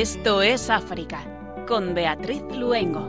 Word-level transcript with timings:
Esto 0.00 0.40
es 0.40 0.70
África, 0.70 1.18
con 1.68 1.92
Beatriz 1.92 2.42
Luengo. 2.56 3.00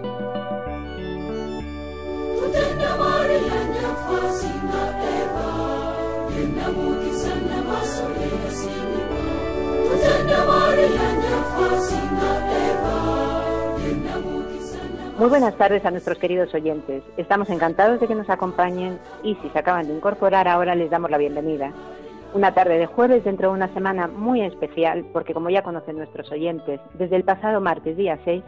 Muy 15.18 15.30
buenas 15.30 15.56
tardes 15.56 15.86
a 15.86 15.92
nuestros 15.92 16.18
queridos 16.18 16.54
oyentes. 16.54 17.04
Estamos 17.16 17.50
encantados 17.50 18.02
de 18.02 18.08
que 18.08 18.16
nos 18.16 18.30
acompañen 18.30 19.00
y 19.24 19.36
si 19.36 19.50
se 19.52 19.60
acaban 19.60 19.88
de 19.88 19.94
incorporar 19.94 20.50
ahora 20.50 20.76
les 20.76 20.90
damos 20.90 21.10
la 21.10 21.18
bienvenida. 21.18 21.72
Una 22.34 22.54
tarde 22.54 22.78
de 22.78 22.86
jueves 22.86 23.26
dentro 23.26 23.50
de 23.50 23.56
una 23.56 23.74
semana 23.74 24.08
muy 24.08 24.42
especial 24.42 25.06
porque 25.12 25.34
como 25.34 25.50
ya 25.50 25.64
conocen 25.64 25.98
nuestros 25.98 26.32
oyentes, 26.32 26.80
desde 26.94 27.18
el 27.18 27.26
pasado 27.26 27.60
martes 27.60 27.98
día 27.98 28.18
6, 28.24 28.42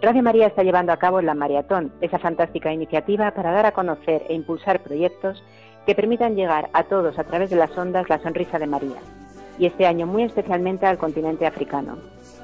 Radio 0.00 0.22
María 0.22 0.46
está 0.46 0.62
llevando 0.62 0.92
a 0.92 0.96
cabo 0.96 1.20
la 1.20 1.34
Maratón, 1.34 1.92
esa 2.00 2.18
fantástica 2.18 2.72
iniciativa 2.72 3.30
para 3.32 3.52
dar 3.52 3.66
a 3.66 3.72
conocer 3.72 4.24
e 4.30 4.34
impulsar 4.34 4.80
proyectos 4.80 5.44
que 5.84 5.94
permitan 5.94 6.34
llegar 6.34 6.70
a 6.72 6.84
todos 6.84 7.18
a 7.18 7.24
través 7.24 7.50
de 7.50 7.56
las 7.56 7.76
ondas 7.76 8.08
la 8.08 8.20
sonrisa 8.20 8.58
de 8.58 8.66
María, 8.66 9.00
y 9.58 9.66
este 9.66 9.86
año 9.86 10.06
muy 10.06 10.22
especialmente 10.22 10.86
al 10.86 10.96
continente 10.96 11.46
africano. 11.46 11.98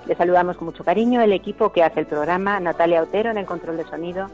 Le 0.06 0.14
saludamos 0.14 0.58
con 0.58 0.66
mucho 0.66 0.84
cariño 0.84 1.22
el 1.22 1.32
equipo 1.32 1.72
que 1.72 1.84
hace 1.84 2.00
el 2.00 2.06
programa, 2.06 2.60
Natalia 2.60 3.02
Otero 3.02 3.30
en 3.30 3.38
el 3.38 3.46
control 3.46 3.78
de 3.78 3.84
sonido, 3.84 4.26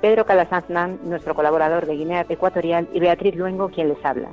Pedro 0.00 0.24
Calasanznan, 0.24 1.00
nuestro 1.02 1.34
colaborador 1.34 1.86
de 1.86 1.96
Guinea 1.96 2.24
Ecuatorial, 2.28 2.88
y 2.92 3.00
Beatriz 3.00 3.34
Luengo, 3.34 3.68
quien 3.70 3.88
les 3.88 4.04
habla. 4.04 4.28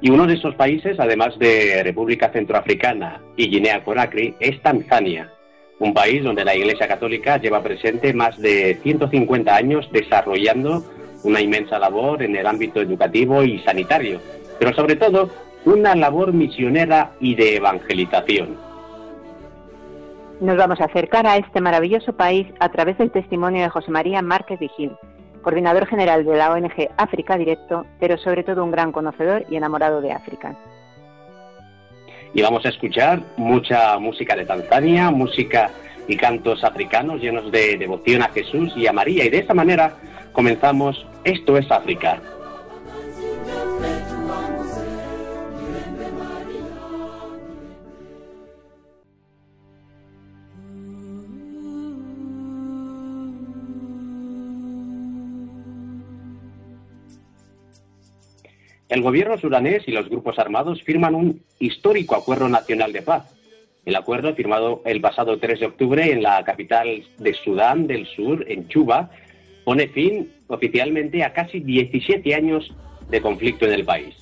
Y 0.00 0.10
uno 0.10 0.26
de 0.26 0.34
esos 0.34 0.54
países, 0.54 1.00
además 1.00 1.38
de 1.38 1.82
República 1.82 2.30
Centroafricana 2.30 3.20
y 3.36 3.48
Guinea-Conakry, 3.48 4.36
es 4.40 4.60
Tanzania, 4.62 5.32
un 5.78 5.94
país 5.94 6.22
donde 6.22 6.44
la 6.44 6.54
Iglesia 6.54 6.86
Católica 6.86 7.38
lleva 7.38 7.62
presente 7.62 8.12
más 8.12 8.38
de 8.38 8.78
150 8.82 9.54
años 9.54 9.88
desarrollando 9.92 10.84
una 11.22 11.40
inmensa 11.40 11.78
labor 11.78 12.22
en 12.22 12.36
el 12.36 12.46
ámbito 12.46 12.80
educativo 12.80 13.42
y 13.42 13.58
sanitario 13.60 14.20
pero 14.58 14.74
sobre 14.74 14.96
todo 14.96 15.30
una 15.64 15.94
labor 15.94 16.32
misionera 16.32 17.12
y 17.20 17.34
de 17.34 17.56
evangelización. 17.56 18.56
Nos 20.40 20.56
vamos 20.56 20.80
a 20.80 20.84
acercar 20.84 21.26
a 21.26 21.36
este 21.36 21.60
maravilloso 21.60 22.12
país 22.12 22.46
a 22.60 22.68
través 22.68 22.98
del 22.98 23.10
testimonio 23.10 23.62
de 23.62 23.70
José 23.70 23.90
María 23.90 24.22
Márquez 24.22 24.60
Vigil, 24.60 24.92
coordinador 25.46 25.86
general 25.86 26.24
de 26.24 26.36
la 26.36 26.50
ONG 26.50 26.90
África 26.96 27.38
Directo, 27.38 27.86
pero 28.00 28.18
sobre 28.18 28.42
todo 28.42 28.64
un 28.64 28.72
gran 28.72 28.90
conocedor 28.90 29.44
y 29.48 29.54
enamorado 29.54 30.00
de 30.00 30.10
África. 30.10 30.56
Y 32.34 32.42
vamos 32.42 32.66
a 32.66 32.70
escuchar 32.70 33.22
mucha 33.36 33.96
música 34.00 34.34
de 34.34 34.44
Tanzania, 34.44 35.08
música 35.12 35.70
y 36.08 36.16
cantos 36.16 36.64
africanos 36.64 37.20
llenos 37.20 37.52
de 37.52 37.78
devoción 37.78 38.22
a 38.22 38.28
Jesús 38.30 38.72
y 38.74 38.88
a 38.88 38.92
María. 38.92 39.24
Y 39.24 39.30
de 39.30 39.38
esa 39.38 39.54
manera 39.54 39.94
comenzamos 40.32 41.06
Esto 41.22 41.56
es 41.56 41.70
África. 41.70 42.20
El 58.88 59.02
gobierno 59.02 59.36
sudanés 59.36 59.82
y 59.86 59.90
los 59.90 60.08
grupos 60.08 60.38
armados 60.38 60.82
firman 60.82 61.14
un 61.16 61.40
histórico 61.58 62.14
acuerdo 62.14 62.48
nacional 62.48 62.92
de 62.92 63.02
paz. 63.02 63.24
El 63.84 63.96
acuerdo, 63.96 64.34
firmado 64.34 64.82
el 64.84 65.00
pasado 65.00 65.38
3 65.38 65.60
de 65.60 65.66
octubre 65.66 66.12
en 66.12 66.22
la 66.22 66.44
capital 66.44 67.04
de 67.18 67.34
Sudán 67.34 67.86
del 67.86 68.06
Sur, 68.06 68.44
en 68.48 68.68
Chuba, 68.68 69.10
pone 69.64 69.88
fin 69.88 70.30
oficialmente 70.46 71.24
a 71.24 71.32
casi 71.32 71.60
17 71.60 72.32
años 72.34 72.72
de 73.10 73.20
conflicto 73.20 73.66
en 73.66 73.72
el 73.72 73.84
país. 73.84 74.14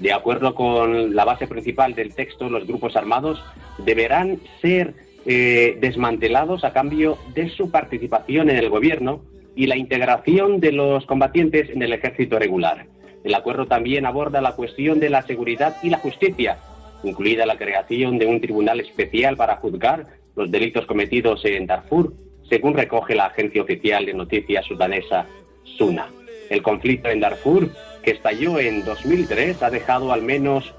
De 0.00 0.12
acuerdo 0.12 0.54
con 0.54 1.14
la 1.14 1.24
base 1.24 1.46
principal 1.46 1.94
del 1.94 2.14
texto, 2.14 2.48
los 2.48 2.66
grupos 2.66 2.96
armados 2.96 3.42
deberán 3.78 4.40
ser 4.60 4.94
eh, 5.26 5.76
desmantelados 5.80 6.64
a 6.64 6.72
cambio 6.72 7.18
de 7.34 7.50
su 7.50 7.70
participación 7.70 8.50
en 8.50 8.56
el 8.56 8.68
gobierno 8.68 9.20
y 9.54 9.66
la 9.66 9.76
integración 9.76 10.60
de 10.60 10.72
los 10.72 11.06
combatientes 11.06 11.70
en 11.70 11.82
el 11.82 11.92
ejército 11.92 12.38
regular. 12.38 12.86
El 13.28 13.34
acuerdo 13.34 13.66
también 13.66 14.06
aborda 14.06 14.40
la 14.40 14.56
cuestión 14.56 15.00
de 15.00 15.10
la 15.10 15.20
seguridad 15.20 15.76
y 15.82 15.90
la 15.90 15.98
justicia, 15.98 16.56
incluida 17.04 17.44
la 17.44 17.58
creación 17.58 18.18
de 18.18 18.24
un 18.24 18.40
tribunal 18.40 18.80
especial 18.80 19.36
para 19.36 19.56
juzgar 19.56 20.06
los 20.34 20.50
delitos 20.50 20.86
cometidos 20.86 21.44
en 21.44 21.66
Darfur, 21.66 22.14
según 22.48 22.72
recoge 22.72 23.14
la 23.14 23.26
agencia 23.26 23.60
oficial 23.60 24.06
de 24.06 24.14
noticias 24.14 24.64
sudanesa 24.64 25.26
SUNA. 25.76 26.08
El 26.48 26.62
conflicto 26.62 27.10
en 27.10 27.20
Darfur, 27.20 27.68
que 28.02 28.12
estalló 28.12 28.58
en 28.60 28.82
2003, 28.86 29.62
ha 29.62 29.68
dejado 29.68 30.10
al 30.10 30.22
menos 30.22 30.72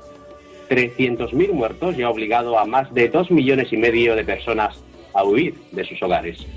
300.000 0.72 1.52
muertos 1.52 2.00
y 2.00 2.02
ha 2.02 2.10
obligado 2.10 2.58
a 2.58 2.66
más 2.66 2.92
de 2.96 3.10
2 3.10 3.30
millones 3.30 3.72
y 3.72 3.78
medio 3.78 4.16
de 4.16 4.24
personas 4.24 4.84
a 5.14 5.24
huir 5.24 5.54
de 5.72 5.86
sus 5.86 6.02
hogares. 6.02 6.48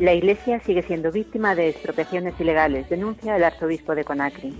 La 0.00 0.12
Iglesia 0.12 0.58
sigue 0.58 0.82
siendo 0.82 1.12
víctima 1.12 1.54
de 1.54 1.68
expropiaciones 1.68 2.34
ilegales, 2.40 2.88
denuncia 2.88 3.36
el 3.36 3.44
arzobispo 3.44 3.94
de 3.94 4.02
Conakry. 4.02 4.52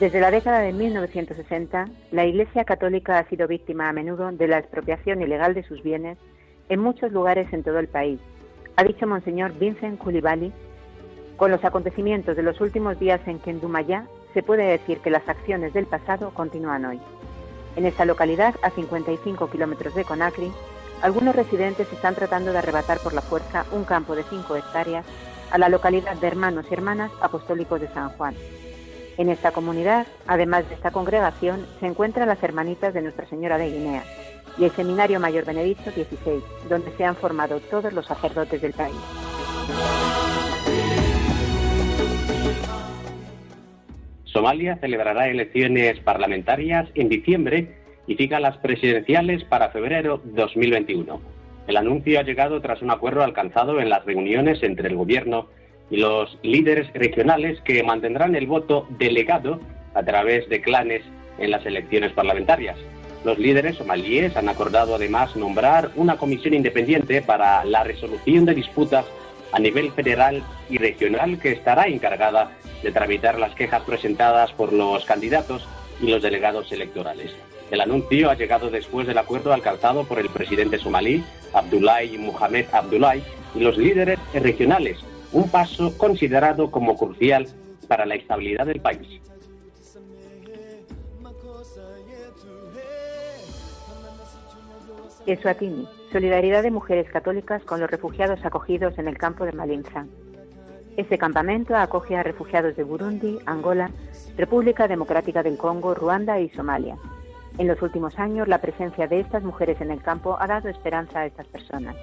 Desde 0.00 0.20
la 0.20 0.32
década 0.32 0.58
de 0.58 0.72
1960, 0.72 1.88
la 2.10 2.26
Iglesia 2.26 2.64
Católica 2.64 3.18
ha 3.18 3.28
sido 3.28 3.46
víctima 3.46 3.88
a 3.88 3.92
menudo 3.92 4.32
de 4.32 4.48
la 4.48 4.58
expropiación 4.58 5.22
ilegal 5.22 5.54
de 5.54 5.62
sus 5.62 5.84
bienes 5.84 6.18
en 6.68 6.80
muchos 6.80 7.12
lugares 7.12 7.46
en 7.52 7.62
todo 7.62 7.78
el 7.78 7.86
país, 7.86 8.18
ha 8.74 8.82
dicho 8.82 9.06
Monseñor 9.06 9.56
Vincent 9.56 9.98
Koulibaly. 9.98 10.52
Con 11.36 11.52
los 11.52 11.64
acontecimientos 11.64 12.36
de 12.36 12.42
los 12.42 12.60
últimos 12.60 12.98
días 12.98 13.20
en 13.26 13.38
Kendumayá, 13.38 14.08
se 14.34 14.42
puede 14.42 14.64
decir 14.64 14.98
que 14.98 15.10
las 15.10 15.28
acciones 15.28 15.74
del 15.74 15.86
pasado 15.86 16.34
continúan 16.34 16.84
hoy. 16.86 17.00
En 17.76 17.86
esta 17.86 18.04
localidad, 18.04 18.56
a 18.62 18.70
55 18.70 19.48
kilómetros 19.48 19.94
de 19.94 20.04
Conakry, 20.04 20.50
algunos 21.02 21.36
residentes 21.36 21.92
están 21.92 22.14
tratando 22.14 22.52
de 22.52 22.58
arrebatar 22.58 22.98
por 22.98 23.12
la 23.12 23.22
fuerza 23.22 23.66
un 23.72 23.84
campo 23.84 24.16
de 24.16 24.24
5 24.24 24.56
hectáreas 24.56 25.04
a 25.50 25.58
la 25.58 25.68
localidad 25.68 26.16
de 26.16 26.26
Hermanos 26.26 26.66
y 26.70 26.74
Hermanas 26.74 27.10
Apostólicos 27.20 27.80
de 27.80 27.88
San 27.88 28.10
Juan. 28.10 28.34
En 29.18 29.28
esta 29.28 29.52
comunidad, 29.52 30.06
además 30.26 30.68
de 30.68 30.74
esta 30.74 30.90
congregación, 30.90 31.66
se 31.80 31.86
encuentran 31.86 32.28
las 32.28 32.42
hermanitas 32.42 32.92
de 32.92 33.02
Nuestra 33.02 33.26
Señora 33.26 33.56
de 33.56 33.70
Guinea 33.70 34.02
y 34.58 34.64
el 34.64 34.70
Seminario 34.72 35.20
Mayor 35.20 35.44
Benedicto 35.44 35.90
XVI, 35.90 36.42
donde 36.68 36.90
se 36.96 37.04
han 37.04 37.16
formado 37.16 37.60
todos 37.60 37.92
los 37.92 38.06
sacerdotes 38.06 38.60
del 38.60 38.72
país. 38.72 38.96
Somalia 44.24 44.76
celebrará 44.76 45.28
elecciones 45.28 45.98
parlamentarias 46.00 46.88
en 46.94 47.08
diciembre 47.08 47.75
y 48.06 48.14
fija 48.14 48.40
las 48.40 48.56
presidenciales 48.58 49.44
para 49.44 49.70
febrero 49.70 50.20
2021. 50.24 51.20
El 51.66 51.76
anuncio 51.76 52.20
ha 52.20 52.22
llegado 52.22 52.60
tras 52.60 52.82
un 52.82 52.90
acuerdo 52.90 53.24
alcanzado 53.24 53.80
en 53.80 53.88
las 53.88 54.04
reuniones 54.04 54.62
entre 54.62 54.88
el 54.88 54.96
gobierno 54.96 55.48
y 55.90 55.96
los 55.96 56.38
líderes 56.42 56.92
regionales 56.92 57.60
que 57.62 57.82
mantendrán 57.82 58.34
el 58.36 58.46
voto 58.46 58.86
delegado 58.98 59.60
a 59.94 60.02
través 60.02 60.48
de 60.48 60.60
clanes 60.60 61.02
en 61.38 61.50
las 61.50 61.66
elecciones 61.66 62.12
parlamentarias. 62.12 62.76
Los 63.24 63.38
líderes 63.38 63.76
somalíes 63.76 64.36
han 64.36 64.48
acordado 64.48 64.94
además 64.94 65.34
nombrar 65.34 65.90
una 65.96 66.16
comisión 66.16 66.54
independiente 66.54 67.22
para 67.22 67.64
la 67.64 67.82
resolución 67.82 68.44
de 68.44 68.54
disputas 68.54 69.04
a 69.52 69.58
nivel 69.58 69.90
federal 69.92 70.42
y 70.70 70.78
regional 70.78 71.40
que 71.40 71.52
estará 71.52 71.88
encargada 71.88 72.52
de 72.82 72.92
tramitar 72.92 73.38
las 73.38 73.54
quejas 73.54 73.82
presentadas 73.82 74.52
por 74.52 74.72
los 74.72 75.04
candidatos 75.04 75.66
y 76.00 76.08
los 76.08 76.22
delegados 76.22 76.70
electorales. 76.70 77.34
El 77.70 77.80
anuncio 77.80 78.30
ha 78.30 78.34
llegado 78.34 78.70
después 78.70 79.06
del 79.06 79.18
acuerdo 79.18 79.52
alcanzado 79.52 80.04
por 80.04 80.20
el 80.20 80.28
presidente 80.28 80.78
somalí, 80.78 81.24
Abdullahi 81.52 82.16
Mohamed 82.16 82.66
Abdullahi, 82.72 83.22
y 83.54 83.60
los 83.60 83.76
líderes 83.76 84.18
regionales, 84.34 84.98
un 85.32 85.48
paso 85.50 85.96
considerado 85.98 86.70
como 86.70 86.96
crucial 86.96 87.48
para 87.88 88.06
la 88.06 88.14
estabilidad 88.14 88.66
del 88.66 88.80
país. 88.80 89.20
Eswatini, 95.26 95.88
solidaridad 96.12 96.62
de 96.62 96.70
mujeres 96.70 97.08
católicas 97.10 97.64
con 97.64 97.80
los 97.80 97.90
refugiados 97.90 98.44
acogidos 98.44 98.96
en 98.98 99.08
el 99.08 99.18
campo 99.18 99.44
de 99.44 99.52
Malinza. 99.52 100.06
Este 100.96 101.18
campamento 101.18 101.74
acoge 101.74 102.16
a 102.16 102.22
refugiados 102.22 102.76
de 102.76 102.84
Burundi, 102.84 103.38
Angola, 103.44 103.90
República 104.36 104.86
Democrática 104.86 105.42
del 105.42 105.58
Congo, 105.58 105.94
Ruanda 105.94 106.38
y 106.38 106.48
Somalia. 106.50 106.96
En 107.58 107.68
los 107.68 107.80
últimos 107.80 108.18
años, 108.18 108.48
la 108.48 108.60
presencia 108.60 109.08
de 109.08 109.20
estas 109.20 109.42
mujeres 109.42 109.80
en 109.80 109.90
el 109.90 110.02
campo 110.02 110.36
ha 110.38 110.46
dado 110.46 110.68
esperanza 110.68 111.20
a 111.20 111.26
estas 111.26 111.46
personas. 111.46 111.96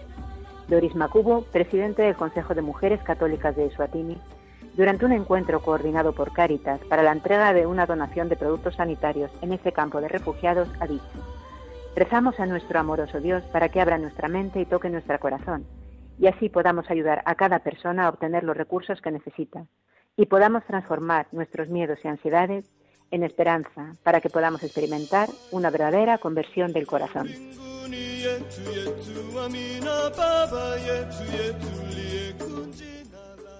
Doris 0.67 0.95
Makubo, 0.95 1.43
presidente 1.43 2.01
del 2.01 2.15
Consejo 2.15 2.55
de 2.55 2.63
Mujeres 2.63 3.03
Católicas 3.03 3.55
de 3.55 3.67
Eswatini, 3.67 4.17
durante 4.75 5.05
un 5.05 5.11
encuentro 5.11 5.61
coordinado 5.61 6.13
por 6.13 6.33
Cáritas 6.33 6.79
para 6.85 7.03
la 7.03 7.11
entrega 7.11 7.53
de 7.53 7.67
una 7.67 7.85
donación 7.85 8.29
de 8.29 8.35
productos 8.35 8.75
sanitarios 8.75 9.29
en 9.43 9.53
ese 9.53 9.71
campo 9.71 10.01
de 10.01 10.07
refugiados, 10.07 10.67
ha 10.79 10.87
dicho, 10.87 11.03
rezamos 11.95 12.39
a 12.39 12.47
nuestro 12.47 12.79
amoroso 12.79 13.19
Dios 13.19 13.43
para 13.51 13.69
que 13.69 13.79
abra 13.79 13.99
nuestra 13.99 14.29
mente 14.29 14.59
y 14.59 14.65
toque 14.65 14.89
nuestro 14.89 15.19
corazón, 15.19 15.67
y 16.17 16.25
así 16.25 16.49
podamos 16.49 16.89
ayudar 16.89 17.21
a 17.25 17.35
cada 17.35 17.59
persona 17.59 18.05
a 18.05 18.09
obtener 18.09 18.43
los 18.43 18.57
recursos 18.57 18.99
que 19.01 19.11
necesita, 19.11 19.67
y 20.17 20.25
podamos 20.25 20.63
transformar 20.65 21.27
nuestros 21.31 21.69
miedos 21.69 21.99
y 22.03 22.07
ansiedades 22.07 22.65
en 23.13 23.21
esperanza 23.21 23.93
para 24.01 24.19
que 24.21 24.29
podamos 24.29 24.63
experimentar 24.63 25.29
una 25.51 25.69
verdadera 25.69 26.17
conversión 26.17 26.73
del 26.73 26.87
corazón. 26.87 27.29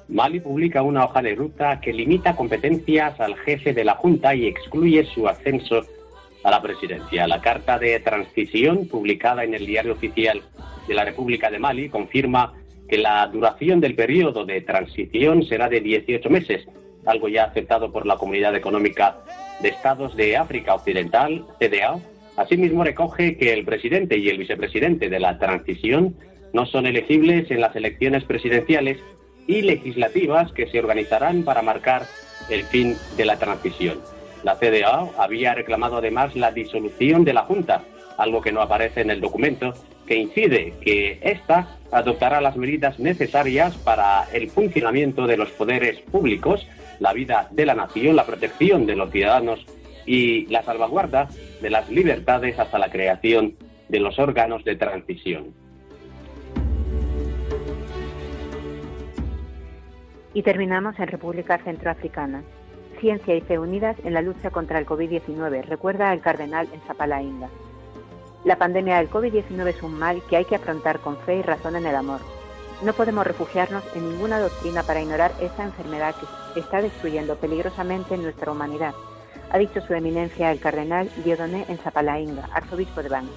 Mali 0.10 0.40
publica 0.40 0.82
una 0.82 1.06
hoja 1.06 1.22
de 1.22 1.36
ruta 1.36 1.80
que 1.80 1.94
limita 1.94 2.36
competencias 2.36 3.20
al 3.20 3.36
jefe 3.36 3.74
de 3.74 3.84
la 3.84 3.94
Junta 3.94 4.34
y 4.34 4.48
excluye 4.48 5.06
su 5.06 5.28
ascenso 5.28 5.84
a 6.44 6.50
la 6.50 6.62
presidencia. 6.62 7.28
La 7.28 7.40
carta 7.40 7.78
de 7.78 8.00
transición 8.00 8.88
publicada 8.88 9.44
en 9.44 9.54
el 9.54 9.68
Diario 9.68 9.94
Oficial 9.94 10.42
de 10.88 10.94
la 10.96 11.06
República 11.06 11.52
de 11.52 11.60
Mali 11.60 11.90
confirma 11.90 12.54
que 12.90 12.98
la 12.98 13.28
duración 13.28 13.80
del 13.80 13.96
periodo 13.96 14.46
de 14.46 14.62
transición 14.62 15.44
será 15.44 15.70
de 15.70 15.80
18 15.80 16.30
meses, 16.32 16.66
algo 17.06 17.28
ya 17.28 17.46
aceptado 17.46 17.92
por 17.92 18.06
la 18.06 18.18
Comunidad 18.18 18.56
Económica 18.56 19.18
de 19.62 19.70
Estados 19.70 20.16
de 20.16 20.38
África 20.38 20.76
Occidental, 20.76 21.46
CDA. 21.60 22.00
Asimismo, 22.38 22.84
recoge 22.84 23.38
que 23.38 23.54
el 23.54 23.66
presidente 23.66 24.18
y 24.18 24.30
el 24.30 24.38
vicepresidente 24.38 25.10
de 25.10 25.20
la 25.20 25.38
transición 25.38 26.16
no 26.54 26.66
son 26.66 26.86
elegibles 26.86 27.50
en 27.52 27.62
las 27.62 27.76
elecciones 27.76 28.24
presidenciales 28.24 28.98
y 29.48 29.62
legislativas 29.62 30.52
que 30.54 30.68
se 30.68 30.80
organizarán 30.80 31.44
para 31.44 31.62
marcar 31.62 32.04
el 32.50 32.64
fin 32.64 32.96
de 33.18 33.26
la 33.26 33.38
transición. 33.38 34.00
La 34.44 34.56
CDA 34.56 35.10
había 35.18 35.54
reclamado 35.54 35.98
además 35.98 36.36
la 36.36 36.52
disolución 36.52 37.24
de 37.24 37.34
la 37.34 37.44
Junta, 37.44 37.84
algo 38.18 38.42
que 38.42 38.52
no 38.52 38.62
aparece 38.62 39.02
en 39.02 39.10
el 39.10 39.22
documento, 39.22 39.74
que 40.08 40.16
incide 40.16 40.74
que 40.82 41.20
ésta 41.22 41.78
adoptará 41.92 42.42
las 42.42 42.58
medidas 42.58 43.00
necesarias 43.00 43.76
para 43.78 44.26
el 44.34 44.50
funcionamiento 44.50 45.28
de 45.28 45.38
los 45.38 45.50
poderes 45.52 46.00
públicos, 46.00 46.68
la 47.00 47.14
vida 47.14 47.48
de 47.52 47.66
la 47.66 47.76
nación, 47.76 48.16
la 48.16 48.26
protección 48.26 48.86
de 48.86 48.96
los 48.96 49.12
ciudadanos 49.12 49.66
y 50.06 50.48
la 50.48 50.64
salvaguarda 50.64 51.30
de 51.62 51.70
las 51.70 51.90
libertades 51.90 52.60
hasta 52.60 52.80
la 52.80 52.90
creación 52.90 53.54
de 53.90 54.00
los 54.00 54.20
órganos 54.20 54.64
de 54.64 54.76
transición. 54.76 55.54
Y 60.34 60.42
terminamos 60.42 60.98
en 61.00 61.08
República 61.08 61.60
Centroafricana. 61.60 62.44
Ciencia 63.00 63.36
y 63.36 63.42
fe 63.42 63.60
unidas 63.60 63.98
en 64.04 64.14
la 64.14 64.22
lucha 64.22 64.50
contra 64.50 64.80
el 64.80 64.86
COVID-19, 64.86 65.64
recuerda 65.64 66.12
el 66.12 66.22
cardenal 66.22 66.68
en 66.74 66.82
Zapalainga. 66.88 67.50
La 68.46 68.58
pandemia 68.58 68.98
del 68.98 69.10
COVID-19 69.10 69.68
es 69.68 69.84
un 69.84 69.98
mal 69.98 70.22
que 70.30 70.36
hay 70.36 70.44
que 70.44 70.56
afrontar 70.56 71.00
con 71.00 71.18
fe 71.18 71.38
y 71.38 71.42
razón 71.42 71.78
en 71.78 71.86
el 71.86 71.96
amor. 71.96 72.20
No 72.82 72.92
podemos 72.92 73.26
refugiarnos 73.26 73.84
en 73.96 74.10
ninguna 74.10 74.40
doctrina 74.40 74.84
para 74.84 75.02
ignorar 75.02 75.32
esta 75.40 75.64
enfermedad 75.64 76.14
que 76.54 76.60
está 76.60 76.82
destruyendo 76.82 77.38
peligrosamente 77.38 78.18
nuestra 78.18 78.52
humanidad, 78.52 78.94
ha 79.54 79.58
dicho 79.60 79.82
su 79.82 79.94
eminencia 79.94 80.52
el 80.52 80.60
cardenal 80.60 81.10
Dieudonné 81.24 81.66
en 81.70 81.78
Zapalainga, 81.78 82.50
arzobispo 82.52 83.04
de 83.04 83.10
Bani. 83.10 83.32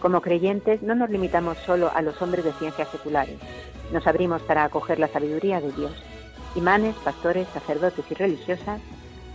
Como 0.00 0.20
creyentes 0.20 0.82
no 0.82 0.94
nos 0.94 1.10
limitamos 1.10 1.58
solo 1.58 1.90
a 1.92 2.00
los 2.00 2.22
hombres 2.22 2.44
de 2.44 2.52
ciencias 2.52 2.88
seculares, 2.88 3.38
nos 3.92 4.06
abrimos 4.06 4.40
para 4.42 4.64
acoger 4.64 4.98
la 4.98 5.08
sabiduría 5.08 5.60
de 5.60 5.72
Dios. 5.72 5.92
Imanes, 6.54 6.94
pastores, 7.04 7.48
sacerdotes 7.48 8.04
y 8.08 8.14
religiosas 8.14 8.80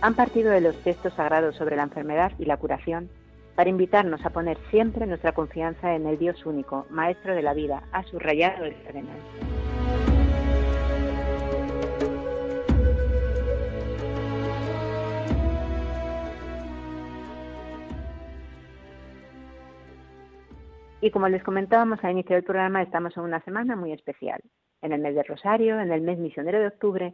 han 0.00 0.14
partido 0.14 0.50
de 0.50 0.62
los 0.62 0.76
textos 0.82 1.12
sagrados 1.12 1.56
sobre 1.56 1.76
la 1.76 1.82
enfermedad 1.84 2.32
y 2.38 2.46
la 2.46 2.56
curación 2.56 3.10
para 3.58 3.70
invitarnos 3.70 4.24
a 4.24 4.30
poner 4.30 4.56
siempre 4.70 5.04
nuestra 5.04 5.32
confianza 5.32 5.92
en 5.96 6.06
el 6.06 6.16
Dios 6.16 6.46
único, 6.46 6.86
Maestro 6.90 7.34
de 7.34 7.42
la 7.42 7.54
vida, 7.54 7.82
ha 7.90 8.04
subrayado 8.04 8.64
el 8.64 8.80
cardenal. 8.84 9.18
Y 21.00 21.10
como 21.10 21.28
les 21.28 21.42
comentábamos 21.42 21.98
al 22.04 22.12
inicio 22.12 22.36
del 22.36 22.44
programa, 22.44 22.82
estamos 22.82 23.16
en 23.16 23.24
una 23.24 23.40
semana 23.40 23.74
muy 23.74 23.90
especial. 23.90 24.40
En 24.82 24.92
el 24.92 25.00
mes 25.00 25.16
de 25.16 25.24
Rosario, 25.24 25.80
en 25.80 25.90
el 25.90 26.02
mes 26.02 26.20
misionero 26.20 26.60
de 26.60 26.68
octubre, 26.68 27.12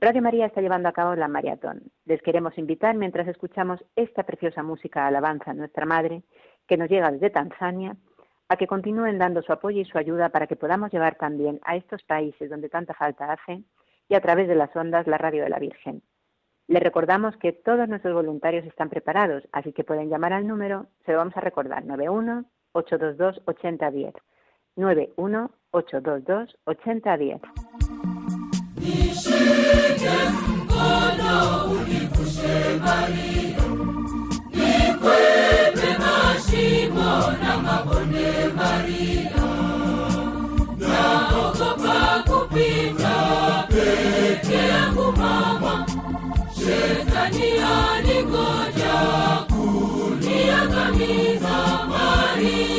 Radio 0.00 0.22
María 0.22 0.46
está 0.46 0.60
llevando 0.60 0.88
a 0.88 0.92
cabo 0.92 1.16
la 1.16 1.26
maratón. 1.26 1.82
Les 2.04 2.22
queremos 2.22 2.56
invitar, 2.56 2.94
mientras 2.94 3.26
escuchamos 3.26 3.84
esta 3.96 4.22
preciosa 4.22 4.62
música 4.62 5.08
alabanza 5.08 5.50
a 5.50 5.54
nuestra 5.54 5.86
Madre, 5.86 6.22
que 6.68 6.76
nos 6.76 6.88
llega 6.88 7.10
desde 7.10 7.30
Tanzania, 7.30 7.96
a 8.48 8.56
que 8.56 8.68
continúen 8.68 9.18
dando 9.18 9.42
su 9.42 9.52
apoyo 9.52 9.80
y 9.80 9.84
su 9.84 9.98
ayuda 9.98 10.28
para 10.28 10.46
que 10.46 10.54
podamos 10.54 10.92
llevar 10.92 11.16
también 11.16 11.58
a 11.64 11.74
estos 11.74 12.04
países 12.04 12.48
donde 12.48 12.68
tanta 12.68 12.94
falta 12.94 13.32
hace 13.32 13.64
y 14.08 14.14
a 14.14 14.20
través 14.20 14.46
de 14.46 14.54
las 14.54 14.74
ondas 14.76 15.08
la 15.08 15.18
radio 15.18 15.42
de 15.42 15.50
la 15.50 15.58
Virgen. 15.58 16.00
Les 16.68 16.82
recordamos 16.82 17.36
que 17.36 17.52
todos 17.52 17.88
nuestros 17.88 18.14
voluntarios 18.14 18.64
están 18.66 18.90
preparados, 18.90 19.48
así 19.50 19.72
que 19.72 19.82
pueden 19.82 20.10
llamar 20.10 20.32
al 20.32 20.46
número, 20.46 20.86
se 21.06 21.10
lo 21.12 21.18
vamos 21.18 21.36
a 21.36 21.40
recordar, 21.40 21.84
91 21.84 22.44
822 22.70 23.42
8010. 23.46 24.14
91 24.76 25.50
822 25.72 26.56
8010. 26.66 27.67
Nishike 28.80 30.16
mkono 30.56 31.36
univushe 31.70 32.56
Maria, 32.84 33.62
nikwepe 34.52 35.90
na 37.42 37.52
mabonde 37.62 38.28
Maria, 38.56 39.30
naogopa 40.78 42.24
kupita 42.26 43.16
peke 43.68 44.58
yangu 44.68 45.06
mama, 45.12 45.74
shetani 46.54 47.50
aningoja 47.58 48.96
kuniangamiza 49.48 51.56
Maria 51.88 52.77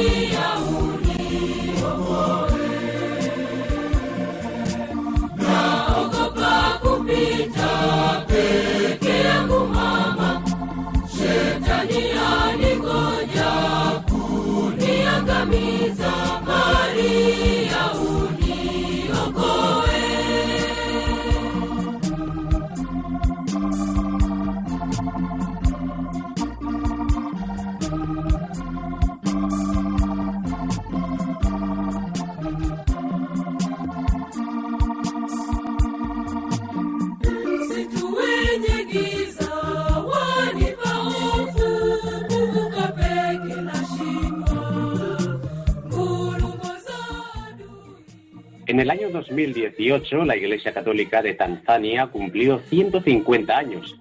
En 48.79 48.83
el 48.83 48.91
año 48.91 49.09
2018, 49.09 50.23
la 50.23 50.37
Iglesia 50.37 50.71
Católica 50.71 51.21
de 51.21 51.33
Tanzania 51.33 52.07
cumplió 52.07 52.59
150 52.69 53.57
años. 53.57 53.99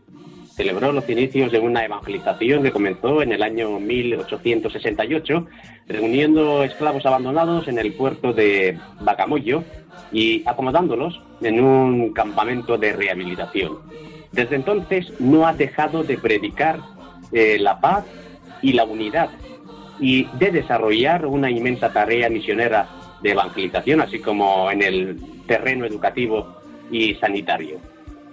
Celebró 0.55 0.93
los 0.93 1.11
inicios 1.11 1.51
de 1.51 1.59
una 1.59 1.85
evangelización 1.85 2.63
que 2.63 2.71
comenzó 2.71 3.21
en 3.21 3.33
el 3.33 3.43
año 3.43 3.81
1868, 3.81 5.49
reuniendo 5.89 6.63
esclavos 6.63 7.05
abandonados 7.07 7.67
en 7.67 7.81
el 7.81 7.93
puerto 7.93 8.33
de 8.33 8.79
Bacamoyo 9.01 9.65
y 10.13 10.45
acomodándolos 10.47 11.21
en 11.41 11.61
un 11.61 12.13
campamento 12.13 12.79
de 12.79 12.93
rehabilitación. 12.93 13.79
Desde 14.31 14.55
entonces 14.55 15.13
no 15.19 15.49
ha 15.49 15.55
dejado 15.55 16.05
de 16.05 16.19
predicar 16.19 16.79
eh, 17.33 17.59
la 17.59 17.81
paz 17.81 18.05
y 18.63 18.75
la 18.75 18.85
unidad 18.85 19.31
y 19.99 20.29
de 20.39 20.53
desarrollar 20.53 21.27
una 21.27 21.51
inmensa 21.51 21.93
tarea 21.93 22.31
misionera 22.31 22.98
de 23.23 23.31
evangelización, 23.31 24.01
así 24.01 24.19
como 24.21 24.71
en 24.71 24.83
el 24.83 25.21
terreno 25.47 25.85
educativo 25.85 26.57
y 26.91 27.15
sanitario. 27.17 27.79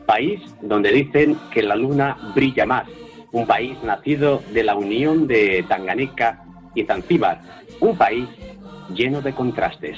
País 0.06 0.42
donde 0.62 0.92
dicen 0.92 1.38
que 1.52 1.64
la 1.64 1.76
luna 1.76 2.18
brilla 2.36 2.66
más, 2.66 2.86
un 3.32 3.48
país 3.48 3.78
nacido 3.84 4.44
de 4.52 4.64
la 4.64 4.76
unión 4.76 5.28
de 5.28 5.66
Tanganica 5.68 6.44
y 6.76 6.84
Zanzíbar, 6.84 7.42
un 7.80 7.98
país 7.98 8.28
lleno 8.94 9.22
de 9.22 9.34
contrastes. 9.34 9.98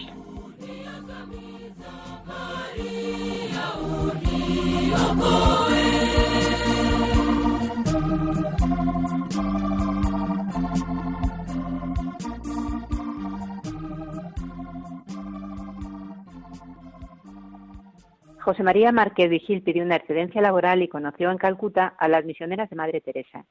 José 18.47 18.63
María 18.63 18.93
Márquez 18.93 19.29
Vigil 19.29 19.61
pidió 19.61 19.83
una 19.83 19.97
excedencia 19.97 20.41
laboral 20.41 20.81
y 20.81 20.87
conoció 20.87 21.29
en 21.31 21.37
Calcuta 21.37 21.87
a 21.99 22.07
las 22.07 22.23
misioneras 22.23 22.69
de 22.69 22.77
Madre 22.77 23.01
Teresa. 23.01 23.45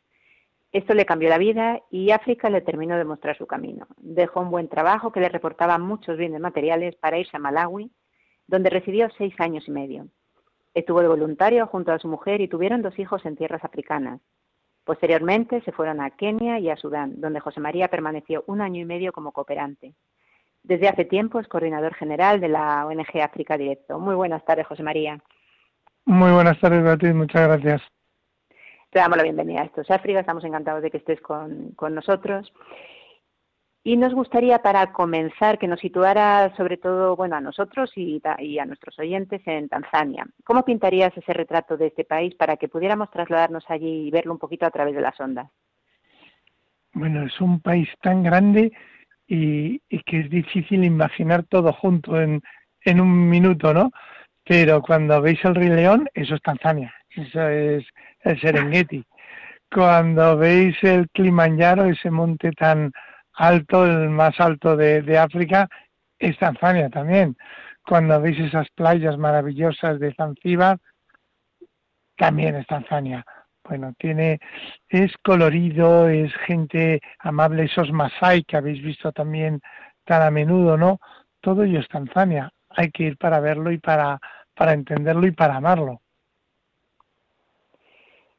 Esto 0.72 0.94
le 0.94 1.04
cambió 1.04 1.28
la 1.28 1.36
vida 1.36 1.82
y 1.90 2.12
África 2.12 2.48
le 2.48 2.62
terminó 2.62 2.96
de 2.96 3.04
mostrar 3.04 3.36
su 3.36 3.46
camino. 3.46 3.86
Dejó 3.98 4.40
un 4.40 4.50
buen 4.50 4.70
trabajo 4.70 5.12
que 5.12 5.20
le 5.20 5.28
reportaba 5.28 5.76
muchos 5.76 6.16
bienes 6.16 6.40
materiales 6.40 6.96
para 6.96 7.18
irse 7.18 7.36
a 7.36 7.40
Malawi, 7.40 7.90
donde 8.46 8.70
residió 8.70 9.10
seis 9.18 9.34
años 9.38 9.68
y 9.68 9.70
medio. 9.70 10.08
Estuvo 10.72 11.02
de 11.02 11.08
voluntario 11.08 11.66
junto 11.66 11.92
a 11.92 11.98
su 11.98 12.08
mujer 12.08 12.40
y 12.40 12.48
tuvieron 12.48 12.80
dos 12.80 12.98
hijos 12.98 13.22
en 13.26 13.36
tierras 13.36 13.64
africanas. 13.64 14.22
Posteriormente 14.82 15.60
se 15.60 15.72
fueron 15.72 16.00
a 16.00 16.08
Kenia 16.08 16.58
y 16.58 16.70
a 16.70 16.76
Sudán, 16.76 17.20
donde 17.20 17.40
José 17.40 17.60
María 17.60 17.88
permaneció 17.88 18.44
un 18.46 18.62
año 18.62 18.80
y 18.80 18.86
medio 18.86 19.12
como 19.12 19.32
cooperante. 19.32 19.92
Desde 20.66 20.88
hace 20.88 21.04
tiempo 21.04 21.38
es 21.38 21.46
coordinador 21.46 21.94
general 21.94 22.40
de 22.40 22.48
la 22.48 22.84
ONG 22.86 23.22
África 23.22 23.56
Directo. 23.56 24.00
Muy 24.00 24.16
buenas 24.16 24.44
tardes, 24.44 24.66
José 24.66 24.82
María. 24.82 25.20
Muy 26.06 26.32
buenas 26.32 26.58
tardes, 26.58 26.82
Beatriz. 26.82 27.14
Muchas 27.14 27.46
gracias. 27.46 27.82
Te 28.90 28.98
damos 28.98 29.16
la 29.16 29.22
bienvenida 29.22 29.60
a 29.60 29.64
Estos 29.66 29.88
África. 29.92 30.18
Estamos 30.18 30.42
encantados 30.42 30.82
de 30.82 30.90
que 30.90 30.96
estés 30.96 31.20
con, 31.20 31.76
nosotros. 31.94 32.52
Y 33.84 33.96
nos 33.96 34.12
gustaría, 34.12 34.58
para 34.58 34.92
comenzar, 34.92 35.60
que 35.60 35.68
nos 35.68 35.78
situara 35.78 36.52
sobre 36.56 36.78
todo, 36.78 37.14
bueno, 37.14 37.36
a 37.36 37.40
nosotros 37.40 37.92
y, 37.94 38.20
y, 38.40 38.58
a 38.58 38.64
nuestros 38.64 38.98
oyentes 38.98 39.42
en 39.46 39.68
Tanzania. 39.68 40.26
¿Cómo 40.42 40.64
pintarías 40.64 41.16
ese 41.16 41.32
retrato 41.32 41.76
de 41.76 41.86
este 41.86 42.02
país 42.02 42.34
para 42.34 42.56
que 42.56 42.66
pudiéramos 42.66 43.08
trasladarnos 43.12 43.64
allí 43.68 44.08
y 44.08 44.10
verlo 44.10 44.32
un 44.32 44.40
poquito 44.40 44.66
a 44.66 44.70
través 44.70 44.96
de 44.96 45.00
las 45.00 45.20
ondas? 45.20 45.48
Bueno, 46.92 47.24
es 47.24 47.40
un 47.40 47.60
país 47.60 47.88
tan 48.02 48.24
grande 48.24 48.72
y, 49.26 49.80
que 50.04 50.20
es 50.20 50.30
difícil 50.30 50.84
imaginar 50.84 51.44
todo 51.44 51.72
junto 51.72 52.20
en, 52.20 52.42
en 52.82 53.00
un 53.00 53.28
minuto, 53.28 53.74
¿no? 53.74 53.90
Pero 54.44 54.80
cuando 54.82 55.20
veis 55.20 55.44
el 55.44 55.54
Rey 55.54 55.68
León, 55.68 56.08
eso 56.14 56.36
es 56.36 56.42
Tanzania, 56.42 56.94
eso 57.10 57.48
es 57.48 57.84
el 58.20 58.40
Serengeti. 58.40 59.04
Cuando 59.70 60.36
veis 60.36 60.76
el 60.82 61.08
Kilimanjaro, 61.10 61.86
ese 61.86 62.10
monte 62.10 62.52
tan 62.52 62.92
alto, 63.34 63.84
el 63.84 64.08
más 64.10 64.38
alto 64.38 64.76
de, 64.76 65.02
de 65.02 65.18
África, 65.18 65.68
es 66.18 66.38
Tanzania 66.38 66.88
también. 66.88 67.36
Cuando 67.84 68.20
veis 68.20 68.38
esas 68.38 68.68
playas 68.70 69.18
maravillosas 69.18 69.98
de 69.98 70.14
Zanzíbar, 70.14 70.78
también 72.16 72.54
es 72.54 72.66
Tanzania 72.66 73.24
bueno, 73.68 73.92
tiene, 73.98 74.40
es 74.88 75.12
colorido, 75.24 76.08
es 76.08 76.32
gente 76.46 77.00
amable, 77.18 77.64
esos 77.64 77.92
Masai 77.92 78.44
que 78.44 78.56
habéis 78.56 78.82
visto 78.82 79.12
también 79.12 79.60
tan 80.04 80.22
a 80.22 80.30
menudo, 80.30 80.76
¿no? 80.76 80.98
Todo 81.40 81.64
ello 81.64 81.80
es 81.80 81.88
Tanzania. 81.88 82.52
Hay 82.70 82.90
que 82.90 83.04
ir 83.04 83.16
para 83.16 83.40
verlo 83.40 83.70
y 83.70 83.78
para, 83.78 84.20
para 84.54 84.72
entenderlo 84.72 85.26
y 85.26 85.32
para 85.32 85.56
amarlo. 85.56 86.00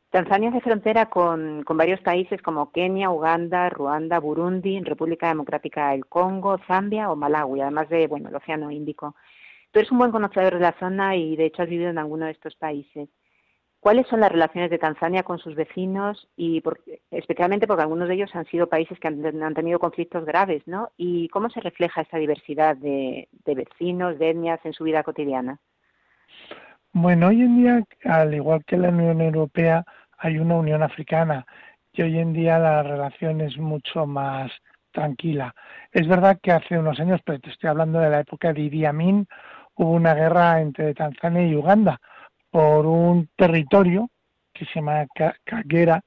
Tanzania 0.09 0.49
hace 0.49 0.61
frontera 0.61 1.07
con, 1.07 1.63
con, 1.63 1.75
varios 1.75 1.99
países 1.99 2.41
como 2.41 2.71
Kenia, 2.71 3.09
Uganda, 3.09 3.69
Ruanda, 3.69 4.19
Burundi, 4.19 4.79
República 4.79 5.27
Democrática 5.27 5.89
del 5.89 6.05
Congo, 6.05 6.57
Zambia 6.65 7.11
o 7.11 7.15
Malawi, 7.15 7.61
además 7.61 7.89
de, 7.89 8.07
bueno, 8.07 8.29
el 8.29 8.35
Océano 8.35 8.71
Índico. 8.71 9.15
Tú 9.71 9.79
eres 9.79 9.91
un 9.91 9.97
buen 9.97 10.11
conocedor 10.11 10.53
de 10.53 10.61
la 10.61 10.75
zona 10.79 11.15
y 11.17 11.35
de 11.35 11.45
hecho 11.47 11.61
has 11.61 11.69
vivido 11.69 11.89
en 11.89 11.97
alguno 11.97 12.25
de 12.25 12.31
estos 12.31 12.55
países. 12.55 13.09
¿Cuáles 13.79 14.07
son 14.07 14.21
las 14.21 14.31
relaciones 14.31 14.71
de 14.71 14.79
Tanzania 14.79 15.23
con 15.23 15.37
sus 15.37 15.55
vecinos 15.55 16.27
y 16.35 16.63
especialmente 17.11 17.67
porque 17.67 17.83
algunos 17.83 18.07
de 18.07 18.15
ellos 18.15 18.35
han 18.35 18.45
sido 18.45 18.67
países 18.67 18.99
que 18.99 19.07
han, 19.07 19.53
tenido 19.53 19.79
conflictos 19.79 20.25
graves, 20.25 20.63
¿no? 20.65 20.89
¿Y 20.97 21.29
cómo 21.29 21.49
se 21.49 21.61
refleja 21.61 22.01
esta 22.01 22.17
diversidad 22.17 22.75
de, 22.75 23.27
vecinos, 23.45 24.17
de 24.17 24.31
etnias 24.31 24.59
en 24.65 24.73
su 24.73 24.83
vida 24.83 25.03
cotidiana? 25.03 25.59
Bueno, 26.91 27.27
hoy 27.27 27.41
en 27.41 27.57
día, 27.57 27.83
al 28.05 28.33
igual 28.33 28.65
que 28.65 28.77
la 28.77 28.89
Unión 28.89 29.21
Europea, 29.21 29.85
hay 30.17 30.39
una 30.39 30.55
Unión 30.55 30.81
Africana 30.81 31.45
y 31.93 32.01
hoy 32.01 32.17
en 32.17 32.33
día 32.33 32.57
la 32.57 32.81
relación 32.81 33.41
es 33.41 33.57
mucho 33.57 34.07
más 34.07 34.51
tranquila. 34.91 35.53
Es 35.91 36.07
verdad 36.07 36.39
que 36.41 36.51
hace 36.51 36.79
unos 36.79 36.99
años, 36.99 37.21
pero 37.23 37.39
te 37.39 37.51
estoy 37.51 37.69
hablando 37.69 37.99
de 37.99 38.09
la 38.09 38.21
época 38.21 38.51
de 38.51 38.61
Idi 38.61 38.85
Amin, 38.85 39.27
hubo 39.75 39.91
una 39.91 40.15
guerra 40.15 40.59
entre 40.61 40.95
Tanzania 40.95 41.45
y 41.45 41.55
Uganda 41.55 42.01
por 42.49 42.85
un 42.85 43.29
territorio 43.35 44.09
que 44.53 44.65
se 44.65 44.75
llama 44.75 45.05
Kagera, 45.43 46.01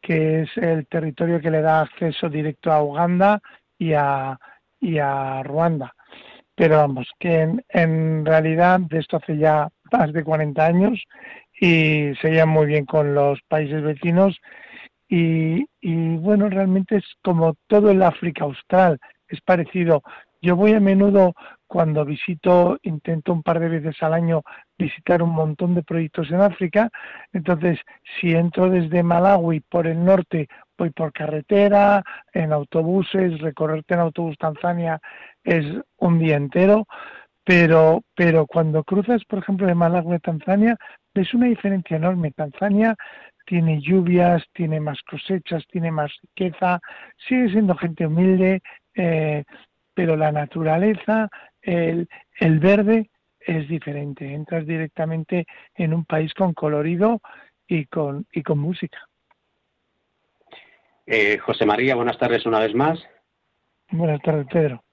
que 0.00 0.42
es 0.42 0.56
el 0.56 0.86
territorio 0.86 1.40
que 1.40 1.50
le 1.50 1.62
da 1.62 1.82
acceso 1.82 2.28
directo 2.28 2.72
a 2.72 2.82
Uganda 2.82 3.40
y 3.78 3.92
a, 3.92 4.38
y 4.80 4.98
a 4.98 5.42
Ruanda. 5.42 5.94
Pero 6.54 6.76
vamos, 6.78 7.08
que 7.18 7.48
en, 7.68 8.26
realidad 8.26 8.80
de 8.80 8.98
esto 8.98 9.16
hace 9.16 9.36
ya 9.36 9.68
más 9.92 10.12
de 10.12 10.24
40 10.24 10.64
años 10.64 11.02
y 11.60 12.12
se 12.20 12.30
llevan 12.30 12.48
muy 12.50 12.66
bien 12.66 12.84
con 12.84 13.14
los 13.14 13.40
países 13.48 13.82
vecinos 13.82 14.36
y, 15.08 15.64
y 15.80 16.16
bueno, 16.16 16.48
realmente 16.48 16.96
es 16.96 17.04
como 17.22 17.56
todo 17.66 17.90
el 17.90 18.02
África 18.02 18.44
Austral, 18.44 18.98
es 19.28 19.40
parecido. 19.40 20.02
Yo 20.42 20.56
voy 20.56 20.72
a 20.74 20.80
menudo 20.80 21.34
cuando 21.66 22.04
visito, 22.04 22.78
intento 22.82 23.32
un 23.32 23.42
par 23.42 23.60
de 23.60 23.68
veces 23.68 24.02
al 24.02 24.14
año 24.14 24.42
visitar 24.78 25.22
un 25.22 25.30
montón 25.30 25.74
de 25.74 25.82
proyectos 25.82 26.30
en 26.30 26.40
África. 26.40 26.90
Entonces, 27.32 27.78
si 28.20 28.32
entro 28.32 28.70
desde 28.70 29.02
Malawi 29.02 29.60
por 29.60 29.86
el 29.86 30.04
norte, 30.04 30.48
voy 30.76 30.90
por 30.90 31.12
carretera, 31.12 32.04
en 32.32 32.52
autobuses, 32.52 33.40
recorrerte 33.40 33.94
en 33.94 34.00
autobús 34.00 34.36
Tanzania 34.38 35.00
es 35.42 35.64
un 35.96 36.18
día 36.18 36.36
entero. 36.36 36.86
Pero, 37.44 38.02
pero 38.14 38.46
cuando 38.46 38.84
cruzas, 38.84 39.24
por 39.24 39.38
ejemplo, 39.38 39.66
de 39.66 39.74
Malawi 39.74 40.16
a 40.16 40.18
Tanzania, 40.18 40.76
ves 41.14 41.32
una 41.32 41.46
diferencia 41.46 41.96
enorme. 41.96 42.30
Tanzania 42.32 42.94
tiene 43.46 43.80
lluvias, 43.80 44.44
tiene 44.52 44.78
más 44.78 45.00
cosechas, 45.02 45.64
tiene 45.68 45.90
más 45.90 46.12
riqueza, 46.22 46.78
sigue 47.26 47.48
siendo 47.48 47.74
gente 47.74 48.06
humilde, 48.06 48.60
eh, 48.94 49.44
pero 49.94 50.16
la 50.16 50.30
naturaleza, 50.30 51.30
el, 51.62 52.06
el 52.38 52.58
verde 52.58 53.10
es 53.48 53.66
diferente. 53.66 54.32
Entras 54.32 54.66
directamente 54.66 55.46
en 55.74 55.94
un 55.94 56.04
país 56.04 56.32
con 56.34 56.52
colorido 56.52 57.20
y 57.66 57.86
con, 57.86 58.26
y 58.30 58.42
con 58.42 58.58
música. 58.58 58.98
Eh, 61.06 61.38
José 61.38 61.64
María, 61.64 61.94
buenas 61.94 62.18
tardes 62.18 62.44
una 62.44 62.60
vez 62.60 62.74
más. 62.74 63.02
Buenas 63.90 64.20
tardes, 64.20 64.46
Pedro. 64.52 64.84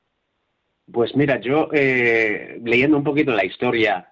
Pues 0.90 1.14
mira, 1.16 1.42
yo 1.42 1.70
eh, 1.74 2.62
leyendo 2.64 2.98
un 2.98 3.04
poquito 3.04 3.32
la 3.32 3.44
historia 3.44 4.10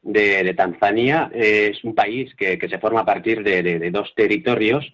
de, 0.00 0.54
Tanzania, 0.54 1.30
eh, 1.34 1.72
es 1.72 1.84
un 1.84 1.94
país 1.94 2.34
que, 2.34 2.58
se 2.58 2.78
forma 2.78 3.00
a 3.00 3.04
partir 3.04 3.42
de, 3.42 3.90
dos 3.90 4.14
territorios 4.14 4.90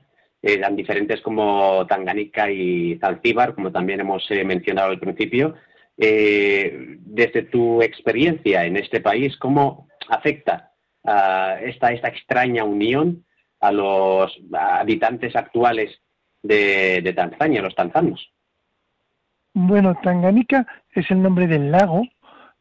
tan 0.61 0.76
diferentes 0.76 1.21
como 1.21 1.85
Tanganica 1.87 2.50
y 2.50 2.97
Zanzíbar, 2.99 3.55
como 3.55 3.73
también 3.73 4.00
hemos 4.00 4.28
mencionado 4.45 4.90
al 4.90 5.00
principio, 5.00 5.55
eh, 5.99 6.97
desde 7.00 7.43
tu 7.43 7.83
experiencia 7.83 8.64
en 8.64 8.76
este 8.76 9.00
país, 9.00 9.37
¿cómo 9.37 9.88
afecta 10.09 10.73
esta, 11.05 11.93
esta 11.93 12.09
extraña 12.09 12.64
unión 12.64 13.25
a 13.61 13.73
los 13.73 14.38
habitantes 14.52 15.35
actuales 15.35 16.00
de, 16.43 17.12
Tanzania, 17.17 17.62
los 17.62 17.75
tanzanos? 17.75 18.33
Bueno, 19.55 19.99
Tanganica 20.02 20.67
es 20.93 21.11
el 21.11 21.21
nombre 21.21 21.49
del 21.49 21.73
lago. 21.73 22.02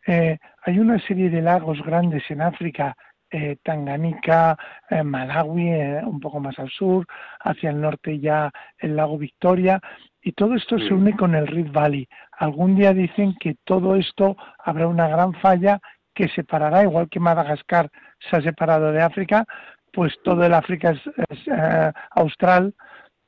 Eh, 0.07 0.37
hay 0.63 0.79
una 0.79 0.99
serie 1.05 1.29
de 1.29 1.41
lagos 1.41 1.79
grandes 1.83 2.23
en 2.29 2.41
África, 2.41 2.95
eh, 3.29 3.57
Tanganica, 3.61 4.57
Malawi, 5.03 5.69
un 6.05 6.19
poco 6.19 6.39
más 6.39 6.57
al 6.57 6.69
sur, 6.69 7.05
hacia 7.41 7.69
el 7.69 7.81
norte 7.81 8.19
ya 8.19 8.49
el 8.79 8.95
lago 8.95 9.17
Victoria, 9.17 9.79
y 10.27 10.33
todo 10.33 10.55
esto 10.55 10.77
se 10.77 10.93
une 10.93 11.15
con 11.15 11.35
el 11.35 11.47
Rift 11.47 11.71
Valley. 11.71 12.05
Algún 12.37 12.75
día 12.75 12.91
dicen 12.93 13.33
que 13.39 13.55
todo 13.63 13.95
esto 13.95 14.35
habrá 14.59 14.85
una 14.85 15.07
gran 15.07 15.33
falla 15.35 15.79
que 16.13 16.27
separará, 16.27 16.83
igual 16.83 17.07
que 17.07 17.21
Madagascar 17.21 17.89
se 18.19 18.35
ha 18.35 18.41
separado 18.41 18.91
de 18.91 19.01
África, 19.01 19.45
pues 19.93 20.15
todo 20.25 20.43
el 20.43 20.53
África 20.53 20.91
es, 20.91 21.47
eh, 21.47 21.91
austral, 22.11 22.73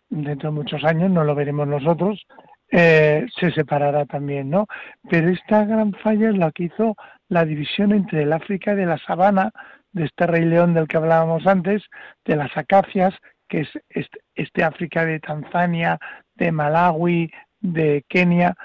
dentro 0.10 0.50
de 0.50 0.56
muchos 0.56 0.84
años, 0.84 1.10
no 1.10 1.24
lo 1.24 1.36
veremos 1.36 1.70
nosotros, 1.70 2.28
eh, 2.70 3.26
se 3.40 3.52
separará 3.52 4.06
también, 4.06 4.50
¿no? 4.50 4.68
Pero 5.10 5.30
esta 5.30 5.64
gran 5.64 5.94
falla 5.94 6.32
es 6.32 6.38
la 6.38 6.52
que 6.52 6.64
hizo 6.66 6.98
la 7.30 7.46
división 7.46 7.94
entre 7.94 8.24
el 8.24 8.34
África 8.34 8.76
de 8.76 8.86
la 8.86 8.98
sabana, 8.98 9.52
de 9.94 10.04
este 10.04 10.28
rey 10.28 10.44
león 10.44 10.74
del 10.74 10.90
que 10.90 10.98
hablábamos 10.98 11.48
antes, 11.48 11.82
de 12.26 12.36
las 12.36 12.58
acacias, 12.58 13.16
que 13.50 13.62
es 13.62 13.70
este, 13.90 14.20
este 14.36 14.64
África 14.64 15.06
de 15.06 15.20
Tanzania, 15.20 16.00
de 16.36 16.52
Malawi, 16.52 17.32
de 17.60 18.06
Kenia, 18.08 18.56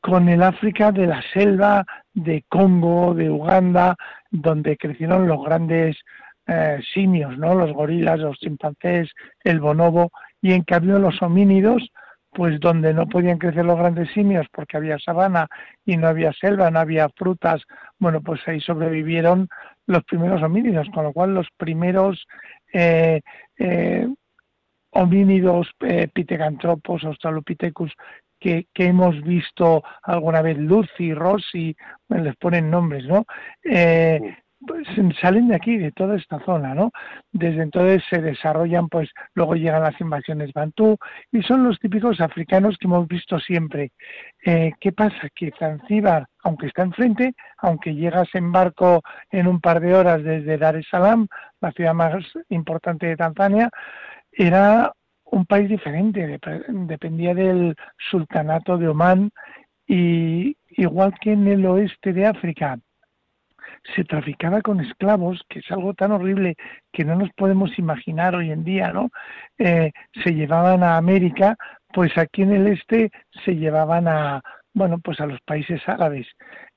con 0.00 0.28
el 0.28 0.42
África 0.42 0.90
de 0.90 1.06
la 1.06 1.22
selva, 1.32 1.86
de 2.12 2.44
Congo, 2.48 3.14
de 3.14 3.30
Uganda, 3.30 3.94
donde 4.30 4.76
crecieron 4.76 5.28
los 5.28 5.44
grandes 5.44 5.96
eh, 6.48 6.80
simios, 6.92 7.38
¿no? 7.38 7.54
Los 7.54 7.72
gorilas, 7.72 8.18
los 8.18 8.36
chimpancés, 8.38 9.10
el 9.44 9.60
bonobo, 9.60 10.10
y 10.40 10.52
en 10.52 10.62
cambio 10.64 10.98
los 10.98 11.22
homínidos, 11.22 11.88
pues 12.32 12.58
donde 12.60 12.94
no 12.94 13.06
podían 13.06 13.38
crecer 13.38 13.64
los 13.64 13.78
grandes 13.78 14.10
simios 14.12 14.46
porque 14.52 14.76
había 14.76 14.98
sabana 14.98 15.46
y 15.84 15.96
no 15.96 16.08
había 16.08 16.32
selva, 16.32 16.70
no 16.70 16.80
había 16.80 17.08
frutas, 17.10 17.62
bueno, 17.98 18.22
pues 18.22 18.40
ahí 18.48 18.60
sobrevivieron 18.60 19.48
los 19.86 20.02
primeros 20.04 20.42
homínidos, 20.42 20.88
con 20.94 21.04
lo 21.04 21.12
cual 21.12 21.34
los 21.34 21.46
primeros 21.56 22.26
eh, 22.72 23.20
eh, 23.58 24.08
homínidos 24.92 25.68
eh, 25.80 26.08
pitecantropos, 26.12 27.04
australopithecus, 27.04 27.92
que, 28.38 28.66
que, 28.74 28.86
hemos 28.86 29.22
visto 29.22 29.84
alguna 30.02 30.42
vez, 30.42 30.58
Lucy, 30.58 31.14
Rossi, 31.14 31.76
bueno, 32.08 32.24
les 32.24 32.36
ponen 32.36 32.70
nombres, 32.70 33.04
¿no? 33.06 33.24
Eh, 33.62 34.20
pues, 34.64 34.86
salen 35.20 35.48
de 35.48 35.56
aquí, 35.56 35.76
de 35.76 35.90
toda 35.90 36.16
esta 36.16 36.38
zona, 36.44 36.74
¿no? 36.74 36.92
Desde 37.32 37.62
entonces 37.62 38.02
se 38.08 38.20
desarrollan, 38.20 38.88
pues 38.88 39.10
luego 39.34 39.54
llegan 39.54 39.82
las 39.82 40.00
invasiones 40.00 40.52
bantú 40.52 40.98
y 41.32 41.42
son 41.42 41.64
los 41.64 41.80
típicos 41.80 42.20
africanos 42.20 42.76
que 42.78 42.86
hemos 42.86 43.08
visto 43.08 43.40
siempre. 43.40 43.90
Eh, 44.44 44.72
¿Qué 44.80 44.92
pasa? 44.92 45.28
Que 45.34 45.52
Zanzíbar, 45.58 46.26
aunque 46.44 46.66
está 46.68 46.82
enfrente, 46.82 47.34
aunque 47.58 47.94
llegas 47.94 48.28
en 48.34 48.52
barco 48.52 49.02
en 49.30 49.48
un 49.48 49.60
par 49.60 49.80
de 49.80 49.94
horas 49.94 50.22
desde 50.22 50.58
Dar 50.58 50.76
es 50.76 50.86
Salaam, 50.88 51.26
la 51.60 51.72
ciudad 51.72 51.94
más 51.94 52.24
importante 52.48 53.06
de 53.06 53.16
Tanzania, 53.16 53.68
era 54.32 54.92
un 55.24 55.46
país 55.46 55.68
diferente, 55.68 56.38
dependía 56.68 57.34
del 57.34 57.74
sultanato 57.96 58.76
de 58.76 58.88
Omán 58.88 59.30
y 59.86 60.56
igual 60.70 61.14
que 61.20 61.32
en 61.32 61.46
el 61.48 61.64
oeste 61.66 62.12
de 62.12 62.26
África 62.26 62.78
se 63.94 64.04
traficaba 64.04 64.60
con 64.60 64.80
esclavos, 64.80 65.42
que 65.48 65.60
es 65.60 65.70
algo 65.70 65.94
tan 65.94 66.12
horrible 66.12 66.56
que 66.92 67.04
no 67.04 67.16
nos 67.16 67.30
podemos 67.32 67.78
imaginar 67.78 68.34
hoy 68.34 68.50
en 68.50 68.64
día, 68.64 68.92
¿no? 68.92 69.10
Eh, 69.58 69.92
se 70.22 70.34
llevaban 70.34 70.82
a 70.82 70.96
América, 70.96 71.56
pues 71.92 72.16
aquí 72.16 72.42
en 72.42 72.52
el 72.52 72.66
este 72.68 73.10
se 73.44 73.56
llevaban 73.56 74.08
a, 74.08 74.42
bueno, 74.72 74.98
pues 74.98 75.20
a 75.20 75.26
los 75.26 75.40
países 75.42 75.80
árabes. 75.86 76.26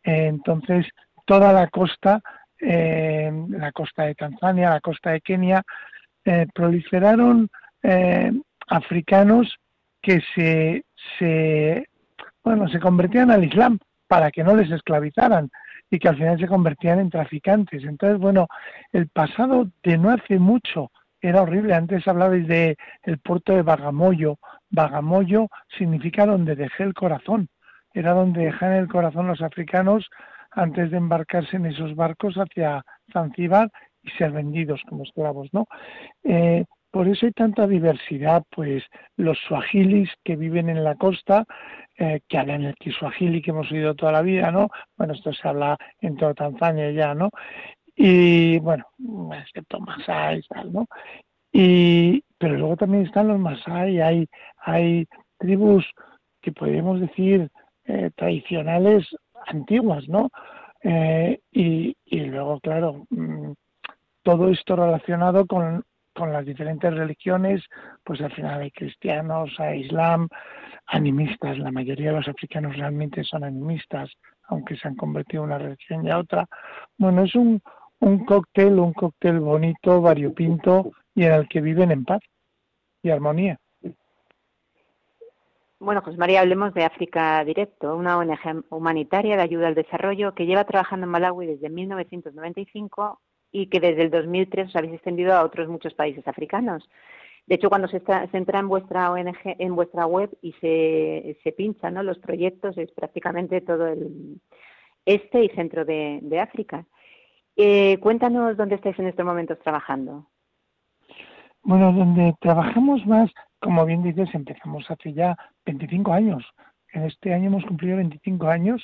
Entonces, 0.04 0.88
toda 1.26 1.54
la 1.54 1.68
costa, 1.68 2.22
eh, 2.60 3.32
la 3.50 3.72
costa 3.72 4.04
de 4.04 4.16
Tanzania, 4.16 4.72
la 4.72 4.82
costa 4.82 5.12
de 5.12 5.22
Kenia, 5.22 5.64
proliferaron 6.54 7.50
africanos 8.68 9.56
que 10.02 10.22
se, 10.34 10.86
se, 11.18 11.88
bueno, 12.44 12.68
se 12.68 12.80
convertían 12.80 13.32
al 13.32 13.44
Islam 13.44 13.80
para 14.08 14.32
que 14.32 14.44
no 14.44 14.56
les 14.56 14.72
esclavizaran 14.72 15.50
y 15.90 16.00
que 16.00 16.10
al 16.10 16.18
final 16.18 16.40
se 16.40 16.48
convertían 16.48 17.00
en 17.00 17.10
traficantes. 17.10 17.84
Entonces, 17.84 18.20
bueno, 18.20 18.48
el 18.92 19.08
pasado 19.08 19.70
de 19.84 19.98
no 19.98 20.12
hace 20.12 20.40
mucho 20.40 20.92
era 21.22 21.42
horrible. 21.42 21.74
Antes 21.74 22.08
hablabais 22.08 22.48
de 22.48 22.78
el 23.04 23.18
puerto 23.20 23.54
de 23.54 23.64
Bagamoyo. 23.64 24.38
Bagamoyo 24.70 25.48
significa 25.78 26.26
donde 26.26 26.56
dejé 26.56 26.84
el 26.84 26.94
corazón. 26.94 27.50
Era 27.94 28.14
donde 28.14 28.46
dejan 28.46 28.74
el 28.74 28.88
corazón 28.88 29.28
los 29.28 29.42
africanos 29.42 30.08
antes 30.52 30.92
de 30.92 30.98
embarcarse 30.98 31.58
en 31.58 31.66
esos 31.66 31.96
barcos 31.96 32.36
hacia 32.36 32.84
Zanzíbar 33.12 33.72
y 34.06 34.18
ser 34.18 34.32
vendidos 34.32 34.82
como 34.88 35.04
esclavos, 35.04 35.50
¿no? 35.52 35.68
Eh, 36.24 36.66
por 36.92 37.08
eso 37.08 37.26
hay 37.26 37.34
tanta 37.34 37.68
diversidad, 37.68 38.44
pues 38.50 38.84
los 39.18 39.38
suajilis 39.40 40.10
que 40.24 40.38
viven 40.38 40.70
en 40.70 40.84
la 40.84 40.96
costa, 40.96 41.46
eh, 41.98 42.22
que 42.28 42.38
hablan 42.38 42.64
el 42.64 42.76
kiswahili 42.76 43.42
que 43.42 43.52
hemos 43.52 43.70
oído 43.72 43.96
toda 43.96 44.14
la 44.14 44.22
vida, 44.22 44.52
¿no? 44.52 44.70
Bueno, 44.96 45.14
esto 45.14 45.34
se 45.34 45.48
habla 45.48 45.78
en 46.00 46.16
toda 46.16 46.34
Tanzania 46.34 46.92
ya, 46.92 47.14
¿no? 47.14 47.32
Y 47.96 48.60
bueno, 48.60 48.86
excepto 49.34 49.80
Masai, 49.80 50.42
tal, 50.44 50.72
¿no? 50.72 50.88
Y, 51.52 52.24
pero 52.38 52.56
luego 52.58 52.78
también 52.78 53.06
están 53.06 53.28
los 53.28 53.40
Masai, 53.40 54.00
hay, 54.02 54.28
hay 54.60 55.06
tribus 55.38 55.86
que 56.42 56.52
podríamos 56.52 57.02
decir 57.02 57.50
eh, 57.86 58.12
tradicionales 58.16 59.08
antiguas, 59.48 60.08
¿no? 60.08 60.30
Y, 61.52 61.98
y 62.06 62.20
luego, 62.20 62.60
claro, 62.60 63.08
mm, 63.10 63.54
todo 64.26 64.50
esto 64.50 64.76
relacionado 64.76 65.46
con 65.46 65.84
las 66.18 66.46
diferentes 66.46 66.92
religiones, 66.92 67.64
pues 68.04 68.20
al 68.22 68.34
final 68.34 68.60
hay 68.60 68.72
cristianos, 68.72 69.52
hay 69.60 69.82
islam, 69.82 70.28
animistas, 70.88 71.60
la 71.60 71.72
mayoría 71.72 72.10
de 72.10 72.18
los 72.18 72.28
africanos 72.28 72.76
realmente 72.76 73.24
son 73.24 73.44
animistas, 73.44 74.10
aunque 74.48 74.78
se 74.78 74.88
han 74.88 74.96
convertido 74.96 75.44
en 75.44 75.50
una 75.50 75.60
religión 75.60 76.06
y 76.06 76.10
a 76.10 76.18
otra. 76.18 76.48
Bueno, 76.98 77.24
es 77.24 77.36
un, 77.36 77.62
un 78.00 78.26
cóctel, 78.26 78.80
un 78.80 78.94
cóctel 78.94 79.40
bonito, 79.40 80.02
variopinto 80.02 80.92
y 81.14 81.26
en 81.26 81.34
el 81.34 81.48
que 81.48 81.62
viven 81.62 81.92
en 81.92 82.04
paz 82.04 82.22
y 83.04 83.12
armonía. 83.12 83.60
Bueno, 85.80 86.02
pues 86.02 86.18
María, 86.18 86.42
hablemos 86.42 86.74
de 86.74 86.84
África 86.84 87.44
Directo, 87.44 87.96
una 87.96 88.18
ONG 88.18 88.64
humanitaria 88.72 89.36
de 89.36 89.44
ayuda 89.44 89.68
al 89.68 89.76
desarrollo 89.76 90.34
que 90.34 90.48
lleva 90.48 90.64
trabajando 90.64 91.06
en 91.06 91.12
Malawi 91.12 91.46
desde 91.46 91.70
1995 91.70 93.22
y 93.56 93.68
que 93.68 93.80
desde 93.80 94.02
el 94.02 94.12
2003 94.12 94.68
os 94.68 94.76
habéis 94.76 94.96
extendido 94.96 95.34
a 95.34 95.44
otros 95.44 95.70
muchos 95.70 95.94
países 95.94 96.28
africanos. 96.28 96.90
De 97.48 97.56
hecho, 97.56 97.70
cuando 97.70 97.88
se, 97.88 98.02
entra 98.34 98.60
en 98.60 98.68
vuestra 98.68 99.12
ONG, 99.12 99.38
en 99.44 99.76
vuestra 99.76 100.06
web 100.06 100.30
y 100.42 100.52
se, 100.54 101.38
se 101.42 101.52
pinchan 101.54 101.94
¿no? 101.94 102.04
los 102.04 102.20
proyectos, 102.20 102.78
es 102.78 102.92
prácticamente 102.92 103.62
todo 103.62 103.88
el 103.88 104.42
este 105.06 105.46
y 105.46 105.50
centro 105.50 105.86
de, 105.86 106.40
África. 106.42 106.86
Eh, 107.56 107.98
cuéntanos 108.00 108.58
dónde 108.58 108.76
estáis 108.76 109.00
en 109.00 109.08
estos 109.08 109.26
momentos 109.26 109.58
trabajando. 109.60 110.28
Bueno, 111.64 111.94
donde 111.94 112.36
trabajamos 112.42 113.06
más, 113.06 113.32
como 113.60 113.86
bien 113.86 114.04
dices, 114.04 114.28
empezamos 114.34 114.90
hace 114.92 115.14
ya 115.14 115.38
25 115.66 116.12
años. 116.12 116.44
En 116.92 117.04
este 117.04 117.34
año 117.34 117.48
hemos 117.48 117.64
cumplido 117.64 117.96
25 117.98 118.48
años 118.48 118.84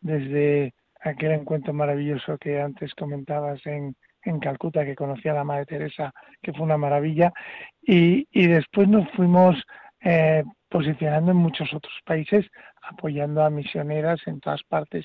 desde 0.00 0.72
aquel 1.00 1.32
encuentro 1.32 1.72
maravilloso 1.72 2.38
que 2.38 2.60
antes 2.60 2.94
comentabas 2.94 3.64
en, 3.66 3.94
en 4.22 4.40
Calcuta, 4.40 4.84
que 4.84 4.94
conocí 4.94 5.28
a 5.28 5.34
la 5.34 5.44
Madre 5.44 5.66
Teresa, 5.66 6.12
que 6.42 6.52
fue 6.52 6.62
una 6.62 6.76
maravilla, 6.76 7.32
y, 7.82 8.26
y 8.30 8.46
después 8.46 8.88
nos 8.88 9.08
fuimos 9.10 9.56
eh, 10.00 10.44
posicionando 10.68 11.32
en 11.32 11.38
muchos 11.38 11.72
otros 11.72 11.94
países, 12.04 12.46
apoyando 12.82 13.42
a 13.42 13.50
misioneras 13.50 14.20
en 14.26 14.40
todas 14.40 14.62
partes. 14.64 15.04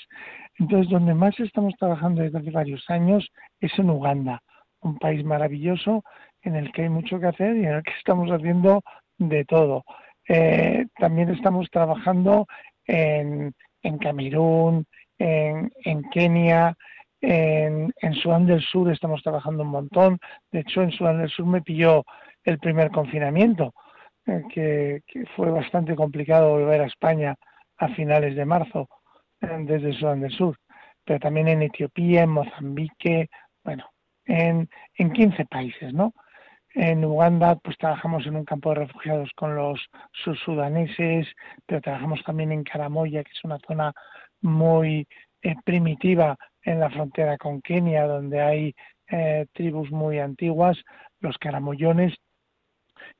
Entonces, 0.59 0.89
donde 0.89 1.13
más 1.13 1.39
estamos 1.39 1.73
trabajando 1.79 2.21
desde 2.21 2.37
hace 2.37 2.51
varios 2.51 2.83
años 2.89 3.27
es 3.59 3.77
en 3.79 3.89
Uganda, 3.89 4.41
un 4.81 4.97
país 4.97 5.23
maravilloso 5.23 6.03
en 6.41 6.55
el 6.55 6.71
que 6.71 6.83
hay 6.83 6.89
mucho 6.89 7.19
que 7.19 7.27
hacer 7.27 7.55
y 7.55 7.65
en 7.65 7.75
el 7.75 7.83
que 7.83 7.93
estamos 7.97 8.29
haciendo 8.29 8.81
de 9.17 9.45
todo. 9.45 9.83
Eh, 10.27 10.85
también 10.97 11.29
estamos 11.29 11.69
trabajando 11.69 12.45
en, 12.85 13.53
en 13.81 13.97
Camerún, 13.97 14.85
en, 15.17 16.03
Kenia, 16.11 16.75
en, 17.21 17.93
Sudán 18.21 18.45
del 18.45 18.61
Sur 18.61 18.91
estamos 18.91 19.21
trabajando 19.23 19.63
un 19.63 19.69
montón. 19.69 20.19
De 20.51 20.61
hecho, 20.61 20.81
en 20.81 20.91
Sudán 20.91 21.19
del 21.19 21.29
Sur 21.29 21.45
me 21.45 21.61
pilló 21.61 22.03
el 22.43 22.59
primer 22.59 22.91
confinamiento, 22.91 23.73
eh, 24.25 24.43
que, 24.53 25.25
fue 25.35 25.49
bastante 25.51 25.95
complicado 25.95 26.51
volver 26.51 26.81
a 26.81 26.87
España 26.87 27.35
a 27.77 27.87
finales 27.89 28.35
de 28.35 28.45
marzo 28.45 28.89
eh, 29.41 29.47
desde 29.61 29.93
Sudán 29.93 30.21
del 30.21 30.31
Sur. 30.31 30.57
Pero 31.05 31.19
también 31.19 31.47
en 31.47 31.61
Etiopía, 31.63 32.23
en 32.23 32.29
Mozambique, 32.29 33.29
bueno, 33.63 33.89
en, 34.25 34.69
en 34.97 35.11
15 35.11 35.45
países, 35.45 35.93
¿no? 35.93 36.13
En 36.75 37.05
Uganda, 37.05 37.55
pues 37.55 37.77
trabajamos 37.77 38.25
en 38.25 38.35
un 38.35 38.45
campo 38.45 38.69
de 38.69 38.75
refugiados 38.75 39.29
con 39.35 39.55
los 39.55 39.79
sudaneses, 40.43 41.27
pero 41.67 41.81
trabajamos 41.81 42.23
también 42.23 42.51
en 42.51 42.63
Karamoya, 42.63 43.23
que 43.23 43.31
es 43.31 43.43
una 43.43 43.59
zona 43.67 43.93
muy 44.43 45.07
eh, 45.41 45.55
primitiva 45.65 46.37
en 46.61 46.79
la 46.79 46.89
frontera 46.89 47.37
con 47.37 47.61
Kenia, 47.61 48.05
donde 48.05 48.41
hay 48.41 48.75
eh, 49.09 49.45
tribus 49.53 49.91
muy 49.91 50.19
antiguas, 50.19 50.77
los 51.19 51.37
caramoyones, 51.37 52.13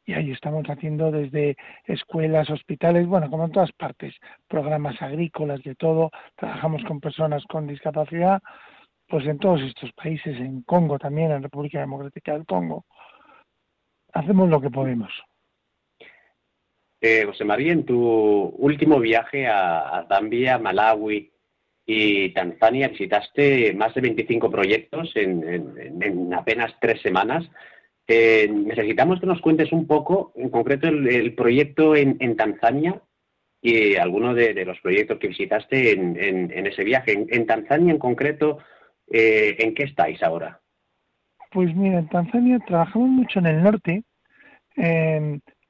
y 0.05 0.13
ahí 0.13 0.31
estamos 0.31 0.65
haciendo 0.67 1.11
desde 1.11 1.55
escuelas, 1.85 2.49
hospitales, 2.49 3.07
bueno, 3.07 3.29
como 3.29 3.45
en 3.45 3.51
todas 3.51 3.71
partes, 3.73 4.13
programas 4.47 5.01
agrícolas, 5.01 5.61
de 5.63 5.75
todo, 5.75 6.11
trabajamos 6.35 6.83
con 6.85 6.99
personas 6.99 7.43
con 7.45 7.67
discapacidad, 7.67 8.41
pues 9.07 9.25
en 9.27 9.39
todos 9.39 9.61
estos 9.61 9.91
países, 9.93 10.37
en 10.39 10.63
Congo 10.63 10.97
también, 10.97 11.31
en 11.31 11.43
República 11.43 11.79
Democrática 11.79 12.33
del 12.33 12.45
Congo, 12.45 12.85
hacemos 14.13 14.49
lo 14.49 14.61
que 14.61 14.69
podemos. 14.69 15.11
Eh, 17.05 17.25
José 17.25 17.43
María, 17.43 17.73
en 17.73 17.83
tu 17.83 17.99
último 17.99 18.97
viaje 18.97 19.45
a, 19.45 20.05
Zambia, 20.07 20.57
Malawi 20.57 21.33
y 21.85 22.29
Tanzania 22.29 22.87
visitaste 22.87 23.73
más 23.73 23.93
de 23.93 23.99
25 23.99 24.49
proyectos 24.49 25.11
en, 25.15 26.33
apenas 26.33 26.73
tres 26.79 27.01
semanas. 27.01 27.43
Eh, 28.07 28.49
necesitamos 28.49 29.19
que 29.19 29.25
nos 29.25 29.41
cuentes 29.41 29.73
un 29.73 29.85
poco, 29.85 30.31
en 30.37 30.49
concreto, 30.49 30.87
el, 30.87 31.35
proyecto 31.35 31.93
en, 31.93 32.37
Tanzania 32.37 33.01
y 33.61 33.97
algunos 33.97 34.33
de, 34.37 34.63
los 34.63 34.79
proyectos 34.79 35.19
que 35.19 35.27
visitaste 35.27 35.91
en, 35.91 36.65
ese 36.67 36.85
viaje. 36.85 37.25
En, 37.27 37.45
Tanzania, 37.45 37.91
en 37.91 37.99
concreto, 37.99 38.59
eh, 39.11 39.57
¿en 39.59 39.75
qué 39.75 39.83
estáis 39.83 40.23
ahora? 40.23 40.61
Pues 41.51 41.75
mira, 41.75 41.99
en 41.99 42.07
Tanzania 42.07 42.59
trabajamos 42.65 43.09
mucho 43.09 43.39
en 43.39 43.47
el 43.47 43.61
norte, 43.61 44.03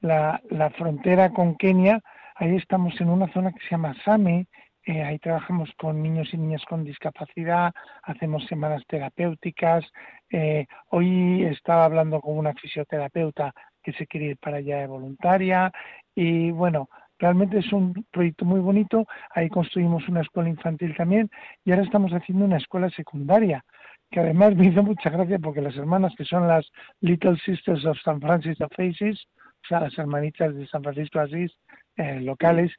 la, 0.04 0.42
la 0.50 0.70
frontera 0.72 1.32
con 1.32 1.56
Kenia, 1.56 2.02
ahí 2.36 2.56
estamos 2.56 2.94
en 3.00 3.10
una 3.10 3.32
zona 3.34 3.52
que 3.52 3.60
se 3.60 3.72
llama 3.72 3.96
Same, 4.04 4.48
eh, 4.86 5.02
ahí 5.02 5.18
trabajamos 5.20 5.70
con 5.78 6.04
niños 6.04 6.28
y 6.34 6.38
niñas 6.38 6.64
con 6.66 6.84
discapacidad, 6.84 7.72
hacemos 8.04 8.46
semanas 8.48 8.84
terapéuticas. 8.86 9.86
Eh, 10.30 10.68
hoy 10.90 11.46
estaba 11.46 11.86
hablando 11.86 12.20
con 12.20 12.38
una 12.38 12.54
fisioterapeuta 12.54 13.54
que 13.82 13.94
se 13.94 14.06
quiere 14.08 14.26
ir 14.28 14.38
para 14.38 14.58
allá 14.58 14.80
de 14.80 14.88
voluntaria 14.88 15.72
y 16.14 16.52
bueno, 16.52 16.90
realmente 17.18 17.60
es 17.60 17.72
un 17.72 17.94
proyecto 18.12 18.44
muy 18.44 18.60
bonito. 18.60 19.08
Ahí 19.34 19.48
construimos 19.48 20.08
una 20.10 20.22
escuela 20.22 20.50
infantil 20.50 20.94
también 20.98 21.30
y 21.64 21.72
ahora 21.72 21.84
estamos 21.84 22.12
haciendo 22.12 22.44
una 22.44 22.58
escuela 22.58 22.90
secundaria 22.90 23.64
que 24.12 24.20
además 24.20 24.56
me 24.58 24.68
hizo 24.68 24.84
mucha 24.84 25.10
gracia 25.10 25.40
porque 25.40 25.62
las 25.62 25.78
hermanas 25.78 26.14
que 26.18 26.26
son 26.26 26.48
las 26.48 26.70
Little 27.00 27.38
Sisters 27.46 27.86
of 27.86 27.98
San 28.04 28.20
Francisco 28.20 28.66
of 28.66 28.72
Asís, 28.78 29.28
sea, 29.68 29.82
las 29.82 29.98
hermanitas 29.98 30.56
de 30.56 30.68
San 30.68 30.84
Francisco 30.84 31.20
Asís 31.20 31.52
eh, 31.96 32.20
locales, 32.22 32.72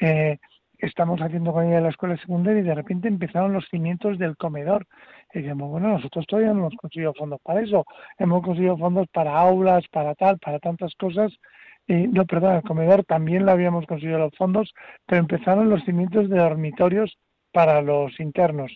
eh, 0.00 0.38
estamos 0.78 1.20
haciendo 1.20 1.52
con 1.52 1.66
ella 1.66 1.80
la 1.80 1.88
escuela 1.88 2.16
secundaria 2.18 2.60
y 2.60 2.64
de 2.64 2.74
repente 2.74 3.08
empezaron 3.08 3.52
los 3.52 3.66
cimientos 3.68 4.18
del 4.18 4.36
comedor. 4.36 4.86
Y 5.32 5.40
dijimos, 5.40 5.70
bueno, 5.70 5.88
nosotros 5.88 6.26
todavía 6.26 6.52
no 6.52 6.60
hemos 6.60 6.74
conseguido 6.76 7.14
fondos 7.14 7.40
para 7.42 7.62
eso, 7.62 7.84
hemos 8.18 8.42
conseguido 8.42 8.76
fondos 8.76 9.06
para 9.08 9.38
aulas, 9.38 9.84
para 9.88 10.14
tal, 10.14 10.38
para 10.38 10.58
tantas 10.58 10.94
cosas. 10.94 11.32
no, 11.88 12.26
perdón, 12.26 12.56
el 12.56 12.62
comedor 12.62 13.04
también 13.04 13.46
lo 13.46 13.52
habíamos 13.52 13.86
conseguido 13.86 14.18
los 14.18 14.36
fondos, 14.36 14.72
pero 15.06 15.20
empezaron 15.20 15.70
los 15.70 15.84
cimientos 15.84 16.28
de 16.28 16.38
dormitorios 16.38 17.18
para 17.52 17.82
los 17.82 18.18
internos. 18.20 18.70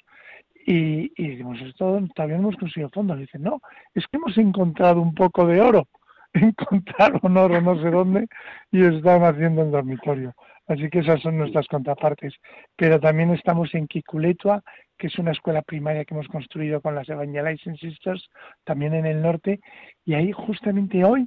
Y, 0.66 1.12
y 1.16 1.28
dijimos, 1.28 1.60
esto 1.60 2.00
todavía 2.14 2.36
no 2.36 2.48
hemos 2.48 2.56
conseguido 2.56 2.90
fondos. 2.90 3.18
Y 3.18 3.22
dicen, 3.22 3.42
no, 3.42 3.60
es 3.94 4.06
que 4.06 4.16
hemos 4.16 4.36
encontrado 4.38 5.00
un 5.00 5.14
poco 5.14 5.46
de 5.46 5.60
oro. 5.60 5.86
Encontraron 6.34 7.36
oro 7.36 7.60
no 7.60 7.80
sé 7.82 7.90
dónde 7.90 8.26
y 8.70 8.84
están 8.84 9.22
haciendo 9.24 9.62
el 9.62 9.70
dormitorio. 9.70 10.34
Así 10.66 10.88
que 10.88 11.00
esas 11.00 11.20
son 11.20 11.38
nuestras 11.38 11.66
contrapartes. 11.66 12.34
Pero 12.76 12.98
también 13.00 13.30
estamos 13.30 13.74
en 13.74 13.86
Kikuletua, 13.86 14.62
que 14.96 15.08
es 15.08 15.18
una 15.18 15.32
escuela 15.32 15.62
primaria 15.62 16.04
que 16.04 16.14
hemos 16.14 16.28
construido 16.28 16.80
con 16.80 16.94
las 16.94 17.08
Evangelizing 17.08 17.76
Sisters, 17.76 18.28
también 18.64 18.94
en 18.94 19.06
el 19.06 19.20
norte, 19.20 19.60
y 20.04 20.14
ahí 20.14 20.32
justamente 20.32 21.04
hoy, 21.04 21.26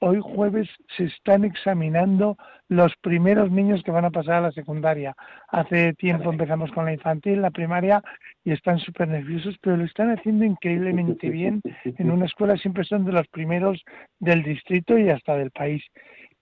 hoy 0.00 0.20
jueves, 0.20 0.68
se 0.96 1.04
están 1.04 1.44
examinando 1.44 2.36
los 2.68 2.92
primeros 3.00 3.50
niños 3.50 3.82
que 3.82 3.90
van 3.90 4.04
a 4.04 4.10
pasar 4.10 4.34
a 4.34 4.40
la 4.40 4.52
secundaria. 4.52 5.14
Hace 5.48 5.94
tiempo 5.94 6.30
empezamos 6.30 6.70
con 6.72 6.84
la 6.84 6.92
infantil, 6.92 7.42
la 7.42 7.50
primaria, 7.50 8.02
y 8.44 8.52
están 8.52 8.78
súper 8.78 9.08
nerviosos, 9.08 9.56
pero 9.60 9.76
lo 9.76 9.84
están 9.84 10.10
haciendo 10.10 10.44
increíblemente 10.44 11.30
bien. 11.30 11.62
En 11.84 12.10
una 12.10 12.26
escuela 12.26 12.56
siempre 12.56 12.84
son 12.84 13.04
de 13.04 13.12
los 13.12 13.26
primeros 13.28 13.82
del 14.18 14.42
distrito 14.42 14.98
y 14.98 15.10
hasta 15.10 15.36
del 15.36 15.50
país 15.50 15.82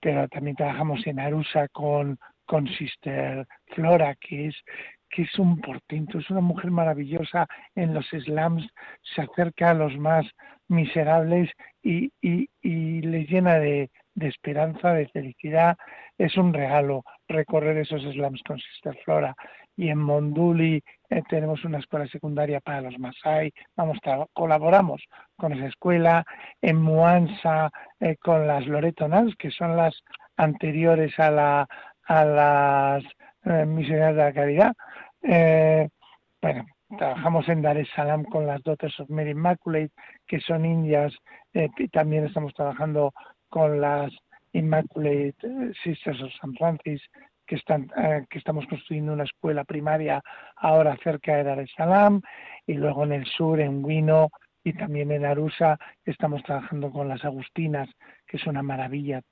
pero 0.00 0.28
también 0.28 0.56
trabajamos 0.56 1.06
en 1.06 1.18
Arusa 1.18 1.68
con, 1.68 2.18
con 2.44 2.68
Sister 2.68 3.46
Flora, 3.74 4.14
que 4.14 4.48
es 4.48 4.54
que 5.10 5.22
es 5.22 5.38
un 5.38 5.60
portento, 5.60 6.18
es 6.18 6.30
una 6.30 6.40
mujer 6.40 6.70
maravillosa 6.70 7.46
en 7.74 7.94
los 7.94 8.06
slams, 8.08 8.66
se 9.02 9.22
acerca 9.22 9.70
a 9.70 9.74
los 9.74 9.96
más 9.96 10.26
miserables 10.68 11.50
y, 11.82 12.12
y, 12.20 13.00
les 13.02 13.28
llena 13.28 13.58
de, 13.58 13.90
esperanza, 14.16 14.92
de 14.92 15.08
felicidad. 15.08 15.76
Es 16.18 16.36
un 16.36 16.52
regalo 16.52 17.04
recorrer 17.28 17.78
esos 17.78 18.02
slams 18.02 18.42
con 18.42 18.58
Sister 18.58 18.96
Flora. 19.04 19.34
Y 19.76 19.90
en 19.90 19.98
Monduli 19.98 20.82
eh, 21.10 21.22
tenemos 21.28 21.64
una 21.64 21.78
escuela 21.78 22.06
secundaria 22.06 22.60
para 22.60 22.80
los 22.80 22.98
Masai, 22.98 23.52
vamos, 23.76 23.98
colaboramos 24.32 25.02
con 25.36 25.52
esa 25.52 25.66
escuela, 25.66 26.24
en 26.62 26.80
Muansa 26.80 27.70
eh, 28.00 28.16
con 28.16 28.46
las 28.46 28.66
Loretonas, 28.66 29.34
que 29.36 29.50
son 29.50 29.76
las 29.76 29.94
anteriores 30.38 31.18
a, 31.18 31.30
la, 31.30 31.68
a 32.06 32.24
las 32.24 33.04
misioneras 33.66 34.16
de 34.16 34.22
la 34.22 34.32
caridad. 34.32 34.72
bueno, 36.42 36.66
trabajamos 36.98 37.48
en 37.48 37.62
Dar 37.62 37.76
es 37.76 37.88
Salaam 37.94 38.24
con 38.24 38.46
las 38.46 38.62
Daughters 38.62 39.00
of 39.00 39.10
Mary 39.10 39.30
Immaculate, 39.30 39.92
que 40.26 40.40
son 40.40 40.64
indias, 40.64 41.14
y 41.52 41.88
también 41.88 42.26
estamos 42.26 42.52
trabajando 42.54 43.12
con 43.48 43.80
las 43.80 44.12
Immaculate 44.52 45.34
Sisters 45.82 46.22
of 46.22 46.32
San 46.40 46.54
Francis, 46.54 47.02
que, 47.46 47.56
están, 47.56 47.90
eh, 47.96 48.24
que 48.28 48.38
estamos 48.38 48.66
construyendo 48.66 49.12
una 49.12 49.24
escuela 49.24 49.64
primaria 49.64 50.22
ahora 50.56 50.96
cerca 51.02 51.36
de 51.36 51.44
Dar 51.44 51.60
es 51.60 51.70
Salaam 51.76 52.20
y 52.66 52.74
luego 52.74 53.04
en 53.04 53.12
el 53.12 53.26
sur, 53.26 53.60
en 53.60 53.84
Huino 53.84 54.30
y 54.64 54.72
también 54.72 55.12
en 55.12 55.24
Arusa, 55.24 55.78
estamos 56.04 56.42
trabajando 56.42 56.90
con 56.90 57.08
las 57.08 57.24
Agustinas, 57.24 57.88
que 58.26 58.36
es 58.36 58.46
una 58.46 58.62
maravilla 58.62 59.22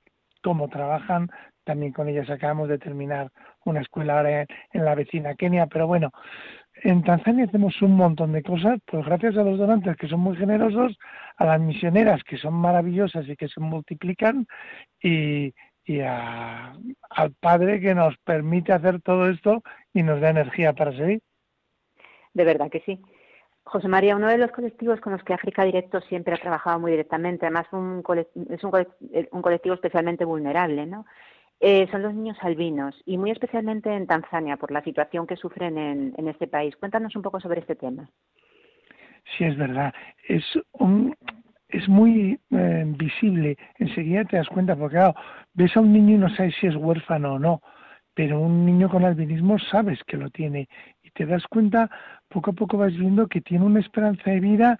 cómo 0.45 0.69
trabajan. 0.69 1.27
También 1.63 1.91
con 1.91 2.07
ellas 2.07 2.29
acabamos 2.29 2.69
de 2.69 2.77
terminar 2.77 3.31
una 3.65 3.81
escuela 3.81 4.17
ahora 4.17 4.45
en, 4.73 4.85
la 4.85 4.93
vecina 4.93 5.33
Kenia, 5.33 5.65
pero 5.65 5.87
bueno, 5.87 6.11
en 6.83 7.01
Tanzania 7.03 7.45
hacemos 7.45 7.81
un 7.81 7.95
montón 7.95 8.31
de 8.31 8.43
cosas, 8.43 8.77
pues 8.85 9.03
gracias 9.03 9.35
a 9.37 9.43
los 9.43 9.57
donantes 9.57 9.97
que 9.97 10.07
son 10.07 10.19
muy 10.19 10.37
generosos, 10.37 10.95
a 11.37 11.45
las 11.45 11.59
misioneras 11.59 12.23
que 12.23 12.37
son 12.37 12.53
maravillosas 12.53 13.27
y 13.27 13.35
que 13.35 13.47
se 13.47 13.59
multiplican 13.59 14.45
y, 15.01 15.55
y 15.83 15.99
al 16.01 17.33
Padre 17.39 17.81
que 17.81 17.95
nos 17.95 18.15
permite 18.17 18.71
hacer 18.71 19.01
todo 19.01 19.27
esto 19.27 19.63
y 19.95 20.03
nos 20.03 20.21
da 20.21 20.29
energía 20.29 20.73
para 20.73 20.91
seguir. 20.91 21.21
De 22.35 22.43
verdad 22.43 22.69
que 22.69 22.81
sí. 22.81 23.01
José 23.65 23.87
María, 23.87 24.15
uno 24.15 24.27
de 24.27 24.37
los 24.37 24.51
colectivos 24.51 25.01
con 25.01 25.13
los 25.13 25.23
que 25.23 25.33
África 25.33 25.63
Directo 25.63 25.99
siempre 26.01 26.35
ha 26.35 26.37
trabajado 26.37 26.79
muy 26.79 26.91
directamente, 26.91 27.45
además 27.47 27.65
es 28.49 28.63
un 28.63 29.41
colectivo 29.41 29.73
especialmente 29.73 30.23
vulnerable, 30.23 30.85
¿no? 30.85 31.05
Eh, 31.59 31.87
son 31.89 32.03
los 32.03 32.13
niños 32.13 32.37
albinos 32.41 33.01
y 33.05 33.17
muy 33.17 33.31
especialmente 33.31 33.89
en 33.91 34.07
Tanzania 34.07 34.57
por 34.57 34.71
la 34.71 34.83
situación 34.83 35.25
que 35.25 35.37
sufren 35.37 35.77
en, 35.77 36.27
este 36.27 36.47
país. 36.47 36.75
Cuéntanos 36.75 37.15
un 37.15 37.21
poco 37.21 37.39
sobre 37.39 37.61
este 37.61 37.75
tema. 37.75 38.09
Sí, 39.35 39.45
es 39.45 39.57
verdad. 39.57 39.93
Es 40.27 41.89
muy 41.89 42.39
eh, 42.51 42.83
visible, 42.85 43.57
enseguida 43.79 44.25
te 44.25 44.37
das 44.37 44.47
cuenta, 44.49 44.75
porque 44.75 44.97
claro, 44.97 45.15
ves 45.53 45.75
a 45.75 45.79
un 45.79 45.93
niño 45.93 46.15
y 46.15 46.19
no 46.19 46.29
sabes 46.35 46.53
si 46.59 46.67
es 46.67 46.75
huérfano 46.75 47.33
o 47.33 47.39
no, 47.39 47.61
pero 48.13 48.39
un 48.39 48.65
niño 48.65 48.89
con 48.89 49.03
albinismo 49.03 49.57
sabes 49.57 50.03
que 50.03 50.17
lo 50.17 50.29
tiene 50.29 50.67
y 51.03 51.09
te 51.11 51.25
das 51.25 51.45
cuenta, 51.47 51.89
poco 52.29 52.51
a 52.51 52.53
poco 52.53 52.77
vas 52.77 52.93
viendo 52.93 53.27
que 53.27 53.41
tiene 53.41 53.65
una 53.65 53.79
esperanza 53.79 54.31
de 54.31 54.39
vida 54.39 54.79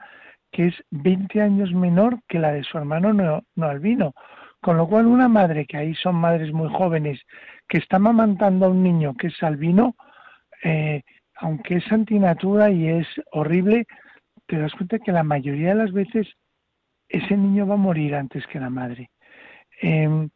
que 0.51 0.67
es 0.67 0.75
20 0.91 1.41
años 1.41 1.73
menor 1.73 2.19
que 2.27 2.39
la 2.39 2.53
de 2.53 2.63
su 2.63 2.77
hermano 2.77 3.11
no, 3.11 3.43
no 3.55 3.67
albino. 3.67 4.13
Con 4.61 4.77
lo 4.77 4.87
cual 4.87 5.05
una 5.05 5.27
madre, 5.27 5.65
que 5.65 5.77
ahí 5.77 5.93
son 5.95 6.15
madres 6.15 6.53
muy 6.53 6.69
jóvenes, 6.69 7.21
que 7.67 7.77
está 7.77 7.99
mamantando 7.99 8.65
a 8.65 8.69
un 8.69 8.81
niño 8.81 9.15
que 9.15 9.27
es 9.27 9.43
albino, 9.43 9.95
eh, 10.63 11.03
aunque 11.35 11.75
es 11.75 11.91
antinatura 11.91 12.71
y 12.71 12.87
es 12.87 13.07
horrible, 13.31 13.85
te 14.47 14.57
das 14.57 14.73
cuenta 14.73 14.99
que 14.99 15.11
la 15.11 15.23
mayoría 15.23 15.69
de 15.69 15.75
las 15.75 15.91
veces 15.91 16.27
ese 17.09 17.37
niño 17.37 17.67
va 17.67 17.75
a 17.75 17.77
morir 17.77 18.15
antes 18.15 18.47
que 18.47 18.59
la 18.59 18.69
madre. 18.69 19.11
Em, 19.81 20.29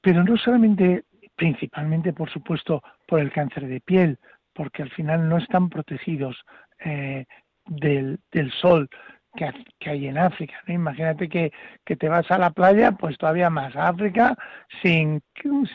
pero 0.00 0.24
no 0.24 0.36
solamente, 0.36 1.04
principalmente, 1.36 2.12
por 2.12 2.30
supuesto, 2.30 2.82
por 3.06 3.20
el 3.20 3.32
cáncer 3.32 3.66
de 3.66 3.80
piel, 3.80 4.18
porque 4.54 4.82
al 4.82 4.90
final 4.90 5.28
no 5.28 5.38
están 5.38 5.68
protegidos 5.68 6.36
eh, 6.84 7.24
del, 7.66 8.20
del, 8.30 8.52
sol 8.52 8.88
que, 9.34 9.50
que, 9.78 9.90
hay 9.90 10.06
en 10.06 10.18
África. 10.18 10.54
Imagínate 10.68 11.28
que, 11.28 11.52
que, 11.84 11.96
te 11.96 12.08
vas 12.08 12.30
a 12.30 12.38
la 12.38 12.50
playa, 12.50 12.92
pues 12.92 13.18
todavía 13.18 13.50
más 13.50 13.74
África, 13.76 14.36
sin, 14.82 15.22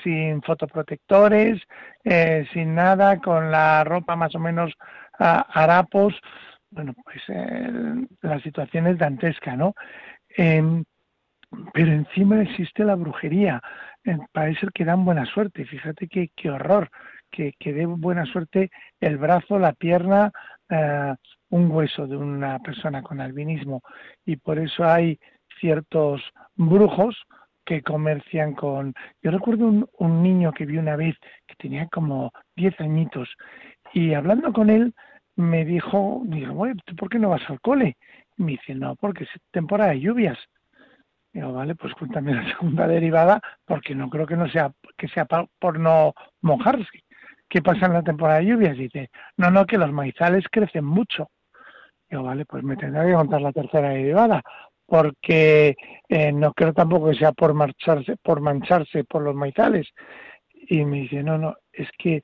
sin 0.04 0.42
fotoprotectores, 0.42 1.62
eh, 2.04 2.48
sin 2.54 2.76
nada, 2.76 3.20
con 3.20 3.52
la 3.52 3.84
ropa 3.84 4.16
más 4.16 4.34
o 4.36 4.40
menos 4.40 4.74
uh, 5.20 5.44
harapos 5.50 6.16
bueno, 6.72 6.94
pues 7.04 7.18
eh, 7.30 7.72
la 8.22 8.40
situación 8.42 8.88
es 8.88 8.98
dantesca, 8.98 9.56
¿no? 9.56 9.74
Eh, 10.38 10.84
pero 11.74 11.92
encima 11.92 12.42
existe 12.42 12.84
la 12.84 12.96
brujería. 12.96 13.62
Parece 14.32 14.68
que 14.74 14.86
dan 14.86 15.04
buena 15.04 15.26
suerte. 15.26 15.66
Fíjate 15.66 16.08
qué, 16.08 16.32
qué 16.36 16.52
horror, 16.52 16.90
que, 17.32 17.54
dé 17.62 17.86
buena 17.86 18.26
suerte 18.26 18.70
el 19.00 19.18
brazo, 19.18 19.60
la 19.60 19.74
pierna, 19.74 20.32
eh, 20.70 21.14
un 21.50 21.72
hueso 21.72 22.08
de 22.08 22.18
una 22.18 22.60
persona 22.60 23.02
con 23.02 23.22
albinismo. 23.22 23.82
Y 24.26 24.36
por 24.38 24.60
eso 24.60 24.84
hay 24.86 25.20
ciertos 25.60 26.22
brujos 26.56 27.16
que 27.66 27.82
comercian 27.82 28.54
con... 28.54 28.94
Yo 29.22 29.32
recuerdo 29.32 29.68
un, 29.68 29.88
un 29.98 30.24
niño 30.24 30.52
que 30.52 30.66
vi 30.66 30.78
una 30.78 30.96
vez 30.96 31.16
que 31.48 31.56
tenía 31.56 31.88
como 31.88 32.32
10 32.56 32.80
añitos 32.82 33.30
y 33.94 34.14
hablando 34.14 34.54
con 34.54 34.70
él 34.70 34.94
me 35.36 35.64
dijo, 35.66 36.22
digo, 36.26 36.68
¿tú 36.86 36.96
por 36.96 37.10
qué 37.10 37.18
no 37.18 37.30
vas 37.30 37.50
al 37.50 37.62
cole? 37.62 37.98
Me 38.38 38.52
dice, 38.54 38.76
no, 38.76 38.96
porque 38.96 39.24
es 39.24 39.30
temporada 39.52 39.92
de 39.92 40.02
lluvias. 40.02 40.38
Digo, 41.32 41.54
vale, 41.54 41.76
pues 41.76 41.94
cuéntame 41.94 42.34
la 42.34 42.44
segunda 42.58 42.88
derivada, 42.88 43.42
porque 43.66 43.96
no 43.96 44.10
creo 44.10 44.28
que 44.28 44.36
no 44.36 44.50
sea 44.50 44.72
que 44.98 45.08
sea 45.08 45.26
por 45.26 45.80
no 45.80 46.14
mojarse. 46.42 47.04
¿Qué 47.50 47.62
pasa 47.64 47.88
en 47.88 47.94
la 47.94 48.04
temporada 48.04 48.40
de 48.40 48.46
lluvias? 48.46 48.78
Dice, 48.78 49.10
no, 49.38 49.50
no, 49.50 49.66
que 49.66 49.78
los 49.78 49.92
maizales 49.92 50.46
crecen 50.52 50.86
mucho. 50.86 51.30
Digo, 52.10 52.24
vale, 52.24 52.46
pues 52.46 52.64
me 52.64 52.78
tendrá 52.78 53.06
que 53.06 53.14
contar 53.14 53.42
la 53.42 53.52
tercera 53.52 53.90
derivada, 53.90 54.42
porque 54.86 55.76
eh, 56.08 56.32
no 56.32 56.54
creo 56.54 56.74
tampoco 56.74 57.10
que 57.10 57.18
sea 57.18 57.32
por 57.32 57.54
marcharse, 57.54 58.18
por 58.18 58.40
mancharse 58.42 59.04
por 59.04 59.24
los 59.24 59.36
maizales. 59.36 59.88
Y 60.54 60.86
me 60.86 61.02
dice, 61.02 61.24
no, 61.24 61.38
no, 61.38 61.56
es 61.74 61.90
que 61.98 62.22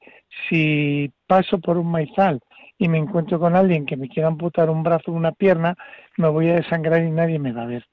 si 0.48 1.12
paso 1.26 1.60
por 1.60 1.78
un 1.78 1.90
maizal 1.90 2.40
y 2.78 2.88
me 2.88 2.98
encuentro 3.00 3.40
con 3.40 3.56
alguien 3.56 3.86
que 3.86 3.98
me 3.98 4.10
quiera 4.10 4.28
amputar 4.28 4.70
un 4.70 4.84
brazo 4.84 5.12
o 5.12 5.16
una 5.16 5.32
pierna, 5.32 5.76
me 6.18 6.28
voy 6.28 6.50
a 6.50 6.56
desangrar 6.56 7.04
y 7.04 7.10
nadie 7.10 7.40
me 7.40 7.52
va 7.54 7.64
a 7.64 7.68
ver. 7.68 7.86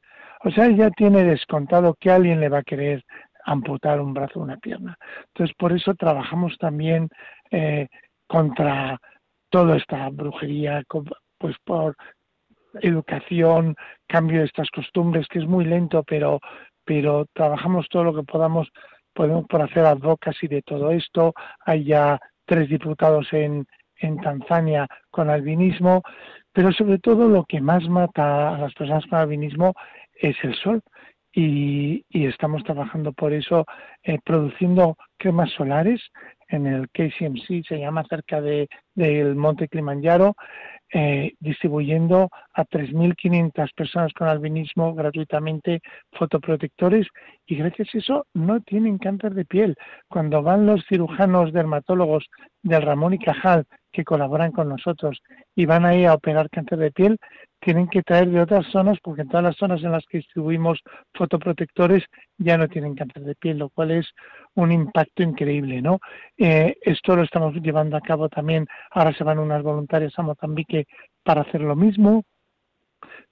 O 0.45 0.51
sea, 0.51 0.68
ya 0.68 0.90
tiene 0.90 1.23
descontado 1.25 1.95
que 1.95 2.11
alguien 2.11 2.40
le 2.40 2.49
va 2.49 2.59
a 2.59 2.64
querer 2.64 3.05
amputar 3.44 4.00
un 4.00 4.14
brazo 4.14 4.40
o 4.40 4.42
una 4.42 4.57
pierna. 4.57 4.96
Entonces, 5.28 5.55
por 5.57 5.72
eso 5.72 5.94
trabajamos 5.94 6.57
también 6.59 7.09
eh, 7.50 7.88
contra 8.26 8.98
toda 9.50 9.76
esta 9.76 10.09
brujería, 10.11 10.83
pues 11.38 11.57
por 11.64 11.96
educación, 12.81 13.76
cambio 14.07 14.40
de 14.40 14.46
estas 14.46 14.70
costumbres, 14.70 15.26
que 15.28 15.40
es 15.40 15.46
muy 15.46 15.64
lento, 15.64 16.02
pero, 16.05 16.40
pero 16.85 17.26
trabajamos 17.35 17.87
todo 17.88 18.05
lo 18.05 18.14
que 18.14 18.22
podamos, 18.22 18.68
podemos 19.12 19.46
por 19.46 19.62
hacer 19.62 19.85
advocacy 19.85 20.48
de 20.48 20.62
todo 20.62 20.90
esto. 20.90 21.35
Hay 21.66 21.85
ya 21.85 22.18
tres 22.46 22.68
diputados 22.68 23.33
en, 23.33 23.66
en 23.96 24.16
Tanzania 24.20 24.87
con 25.11 25.31
albinismo, 25.31 26.02
pero 26.52 26.72
sobre 26.72 26.98
todo 26.98 27.28
lo 27.28 27.44
que 27.44 27.61
más 27.61 27.88
mata 27.88 28.55
a 28.55 28.59
las 28.59 28.74
personas 28.74 29.05
con 29.07 29.18
albinismo 29.18 29.74
es 30.14 30.37
el 30.42 30.55
sol. 30.55 30.83
Y, 31.35 32.05
estamos 32.11 32.62
trabajando 32.62 33.12
por 33.12 33.33
eso, 33.33 33.64
eh, 34.03 34.18
produciendo 34.25 34.97
cremas 35.16 35.51
solares 35.53 36.01
en 36.49 36.66
el 36.66 36.88
KCMC, 36.90 37.66
se 37.66 37.79
llama 37.79 38.05
cerca 38.09 38.40
de, 38.40 38.68
del 38.95 39.35
Monte 39.35 39.68
Kilimanjaro, 39.68 40.35
eh, 40.95 41.33
distribuyendo 41.40 42.29
a 42.53 42.64
3.500 42.66 43.73
personas 43.75 44.12
con 44.12 44.29
albinismo 44.29 44.95
gratuitamente 44.95 45.81
fotoprotectores 46.12 47.07
y 47.47 47.57
gracias 47.57 47.88
a 47.95 47.99
eso 47.99 48.27
no 48.35 48.61
tienen 48.61 48.99
cáncer 48.99 49.33
de 49.33 49.47
piel. 49.47 49.75
Cuando 50.09 50.42
van 50.42 50.66
los 50.66 50.85
cirujanos 50.87 51.55
dermatólogos 51.55 52.27
del 52.62 52.83
Ramón 52.83 53.14
y 53.14 53.18
Cajal 53.18 53.64
que 53.90 54.05
colaboran 54.05 54.53
con 54.53 54.68
nosotros 54.68 55.23
y 55.55 55.64
van 55.64 55.87
ahí 55.87 56.05
a 56.05 56.12
operar 56.12 56.51
cáncer 56.51 56.79
de 56.79 56.92
piel, 56.92 57.18
tienen 57.62 57.88
que 57.88 58.03
traer 58.03 58.29
de 58.29 58.40
otras 58.40 58.66
zonas 58.66 58.98
porque 59.03 59.22
en 59.22 59.29
todas 59.29 59.44
las 59.44 59.57
zonas 59.57 59.83
en 59.85 59.92
las 59.92 60.05
que 60.07 60.18
distribuimos 60.18 60.81
fotoprotectores 61.14 62.05
ya 62.37 62.59
no 62.59 62.68
tienen 62.68 62.96
cáncer 62.96 63.22
de 63.22 63.37
piel, 63.37 63.59
lo 63.59 63.70
cual 63.70 63.92
es 63.92 64.09
un 64.55 64.72
impacto 64.72 65.22
increíble, 65.22 65.81
¿no? 65.81 66.01
Eh, 66.37 66.77
esto 66.83 67.14
lo 67.14 67.22
estamos 67.22 67.55
llevando 67.55 67.96
a 67.96 68.01
cabo 68.01 68.29
también, 68.29 68.66
ahora 68.90 69.14
se 69.14 69.22
van 69.22 69.38
unas 69.38 69.62
voluntarias 69.62 70.12
a 70.18 70.22
Mozambique 70.22 70.87
para 71.22 71.42
hacer 71.42 71.61
lo 71.61 71.77
mismo, 71.77 72.25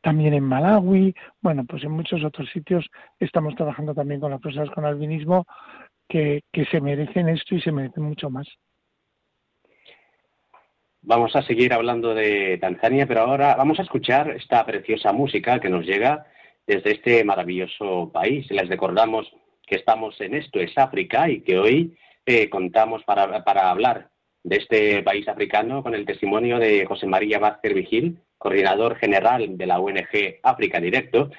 también 0.00 0.32
en 0.32 0.44
Malawi, 0.44 1.12
bueno, 1.40 1.64
pues 1.64 1.82
en 1.82 1.90
muchos 1.90 2.22
otros 2.22 2.48
sitios 2.50 2.86
estamos 3.18 3.56
trabajando 3.56 3.94
también 3.94 4.20
con 4.20 4.30
las 4.30 4.40
personas 4.40 4.70
con 4.70 4.84
albinismo 4.84 5.44
que, 6.08 6.42
que 6.52 6.64
se 6.66 6.80
merecen 6.80 7.28
esto 7.28 7.56
y 7.56 7.60
se 7.60 7.72
merecen 7.72 8.04
mucho 8.04 8.30
más. 8.30 8.46
Vamos 11.02 11.34
a 11.34 11.42
seguir 11.42 11.72
hablando 11.72 12.14
de 12.14 12.58
Tanzania, 12.60 13.06
pero 13.06 13.22
ahora 13.22 13.54
vamos 13.56 13.78
a 13.78 13.82
escuchar 13.82 14.32
esta 14.32 14.64
preciosa 14.66 15.12
música 15.12 15.58
que 15.58 15.70
nos 15.70 15.86
llega 15.86 16.26
desde 16.66 16.92
este 16.92 17.24
maravilloso 17.24 18.10
país. 18.12 18.46
Les 18.50 18.68
recordamos 18.68 19.32
que 19.66 19.76
estamos 19.76 20.20
en 20.20 20.34
Esto 20.34 20.60
es 20.60 20.76
África 20.76 21.30
y 21.30 21.40
que 21.40 21.58
hoy 21.58 21.96
eh, 22.26 22.50
contamos 22.50 23.02
para, 23.04 23.42
para, 23.44 23.70
hablar 23.70 24.10
de 24.44 24.56
este 24.56 25.02
país 25.02 25.26
africano 25.26 25.82
con 25.82 25.94
el 25.94 26.04
testimonio 26.04 26.58
de 26.58 26.84
José 26.84 27.06
María 27.06 27.38
Vázquez 27.38 27.72
Vigil, 27.74 28.18
coordinador 28.36 28.96
general 28.96 29.56
de 29.56 29.66
la 29.66 29.80
ONG 29.80 30.40
África 30.42 30.80
Directo. 30.80 31.30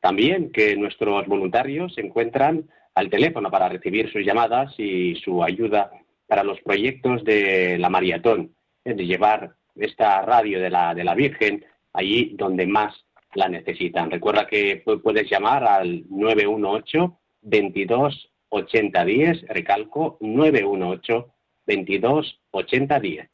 También 0.00 0.50
que 0.50 0.76
nuestros 0.76 1.26
voluntarios 1.26 1.94
se 1.94 2.00
encuentran 2.00 2.70
al 2.94 3.10
teléfono 3.10 3.50
para 3.50 3.68
recibir 3.68 4.10
sus 4.10 4.24
llamadas 4.24 4.72
y 4.78 5.14
su 5.16 5.44
ayuda 5.44 5.90
para 6.26 6.42
los 6.42 6.58
proyectos 6.62 7.22
de 7.24 7.76
la 7.78 7.90
maratón 7.90 8.54
de 8.96 9.06
llevar 9.06 9.54
esta 9.76 10.22
radio 10.22 10.60
de 10.60 10.70
la, 10.70 10.94
de 10.94 11.04
la 11.04 11.14
Virgen 11.14 11.64
allí 11.92 12.34
donde 12.36 12.66
más 12.66 12.94
la 13.34 13.48
necesitan. 13.48 14.10
Recuerda 14.10 14.46
que 14.46 14.82
puedes 15.02 15.30
llamar 15.30 15.64
al 15.64 16.04
918 16.08 17.18
22 17.42 18.30
80 18.48 19.04
10, 19.04 19.42
recalco 19.48 20.18
918 20.20 21.32
22 21.66 22.40
80 22.50 23.00
10. 23.00 23.30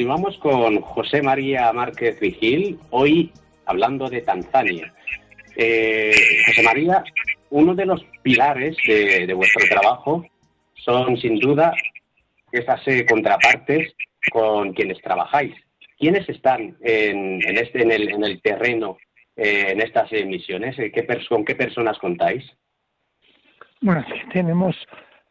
Continuamos 0.00 0.38
con 0.38 0.80
José 0.80 1.20
María 1.20 1.70
Márquez 1.74 2.18
Vigil, 2.20 2.78
hoy 2.88 3.30
hablando 3.66 4.08
de 4.08 4.22
Tanzania. 4.22 4.94
Eh, 5.56 6.14
José 6.46 6.62
María, 6.62 7.04
uno 7.50 7.74
de 7.74 7.84
los 7.84 8.02
pilares 8.22 8.78
de, 8.86 9.30
vuestro 9.34 9.68
trabajo 9.68 10.24
son 10.72 11.18
sin 11.18 11.38
duda 11.38 11.74
esas 12.50 12.80
eh, 12.88 13.04
contrapartes 13.04 13.92
con 14.32 14.72
quienes 14.72 15.02
trabajáis. 15.02 15.54
¿Quiénes 15.98 16.26
están 16.30 16.78
en, 16.80 17.42
este, 17.58 17.82
en, 17.82 18.24
el, 18.24 18.40
terreno 18.40 18.96
eh, 19.36 19.66
en 19.68 19.82
estas 19.82 20.10
misiones? 20.12 20.76
¿Qué 20.76 21.06
¿Con 21.28 21.44
qué 21.44 21.54
personas 21.56 21.98
contáis? 21.98 22.42
Bueno, 23.82 24.02
tenemos 24.32 24.74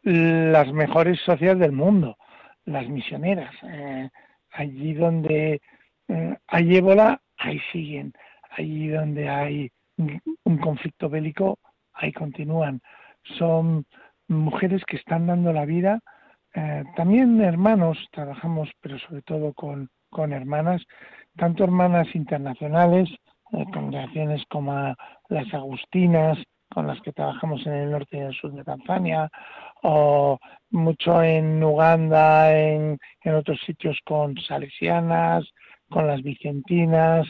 las 0.04 0.72
mejores 0.72 1.18
sociedades 1.22 1.58
del 1.58 1.72
mundo, 1.72 2.16
las 2.66 2.88
misioneras. 2.88 3.52
Allí 4.52 4.94
donde 4.94 5.60
hay 6.48 6.76
ébola, 6.76 7.20
ahí 7.38 7.60
siguen. 7.72 8.12
Allí 8.56 8.88
donde 8.88 9.28
hay 9.28 9.70
un 9.96 10.58
conflicto 10.58 11.08
bélico, 11.08 11.58
ahí 11.92 12.12
continúan. 12.12 12.80
Son 13.38 13.84
mujeres 14.28 14.82
que 14.86 14.96
están 14.96 15.26
dando 15.26 15.52
la 15.52 15.64
vida, 15.64 16.00
eh, 16.54 16.84
también 16.96 17.40
hermanos, 17.40 17.98
trabajamos, 18.10 18.70
pero 18.80 18.98
sobre 18.98 19.22
todo 19.22 19.52
con, 19.52 19.88
con 20.08 20.32
hermanas, 20.32 20.82
tanto 21.36 21.64
hermanas 21.64 22.08
internacionales, 22.14 23.08
eh, 23.52 23.64
congregaciones 23.72 24.42
como 24.48 24.94
las 25.28 25.54
Agustinas, 25.54 26.38
con 26.72 26.86
las 26.86 27.00
que 27.00 27.12
trabajamos 27.12 27.66
en 27.66 27.72
el 27.74 27.90
norte 27.90 28.16
y 28.16 28.20
el 28.20 28.34
sur 28.34 28.52
de 28.52 28.64
Tanzania, 28.64 29.28
o 29.82 30.38
mucho 30.70 31.22
en 31.22 31.62
Uganda, 31.62 32.56
en, 32.58 32.98
en 33.22 33.34
otros 33.34 33.60
sitios 33.66 33.98
con 34.04 34.36
salesianas, 34.38 35.44
con 35.90 36.06
las 36.06 36.22
vicentinas. 36.22 37.26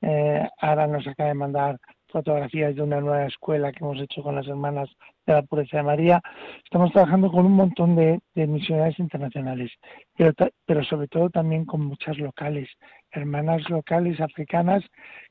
Eh, 0.00 0.46
ahora 0.60 0.86
nos 0.86 1.06
acaba 1.06 1.30
de 1.30 1.34
mandar 1.34 1.78
fotografías 2.14 2.76
de 2.76 2.82
una 2.82 3.00
nueva 3.00 3.26
escuela 3.26 3.72
que 3.72 3.82
hemos 3.82 4.00
hecho 4.00 4.22
con 4.22 4.36
las 4.36 4.46
hermanas 4.46 4.88
de 5.26 5.32
la 5.32 5.42
pureza 5.42 5.78
de 5.78 5.82
María. 5.82 6.22
Estamos 6.62 6.92
trabajando 6.92 7.28
con 7.28 7.44
un 7.44 7.52
montón 7.52 7.96
de, 7.96 8.20
misiones 8.34 8.96
internacionales, 9.00 9.72
pero, 10.16 10.32
pero 10.64 10.84
sobre 10.84 11.08
todo 11.08 11.28
también 11.28 11.64
con 11.64 11.84
muchas 11.84 12.16
locales, 12.18 12.68
hermanas 13.10 13.68
locales 13.68 14.20
africanas 14.20 14.84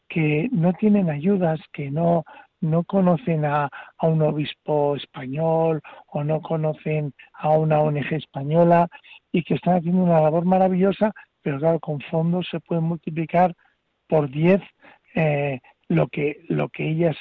que 0.10 0.50
no 0.52 0.74
tienen 0.74 1.10
ayudas, 1.10 1.62
que 1.72 1.90
no, 1.90 2.26
no 2.64 2.84
conocen 2.86 3.46
a, 3.46 3.70
a, 3.98 4.08
un 4.08 4.22
obispo 4.22 4.96
español 4.96 5.82
o 6.08 6.24
no 6.24 6.42
conocen 6.42 7.14
a 7.34 7.50
una 7.50 7.82
ONG 7.82 8.14
española 8.14 8.88
y 9.32 9.44
que 9.44 9.56
están 9.56 9.78
haciendo 9.78 10.04
una 10.04 10.22
labor 10.22 10.46
maravillosa, 10.46 11.12
pero 11.42 11.60
claro, 11.60 11.80
con 11.80 12.00
fondos 12.10 12.48
se 12.50 12.62
pueden 12.62 12.86
multiplicar 12.86 13.54
por 14.08 14.30
10 14.30 14.62
eh, 15.16 15.60
lo 15.90 16.08
que, 16.08 16.46
lo 16.48 16.70
que 16.70 16.90
ellas 16.90 17.18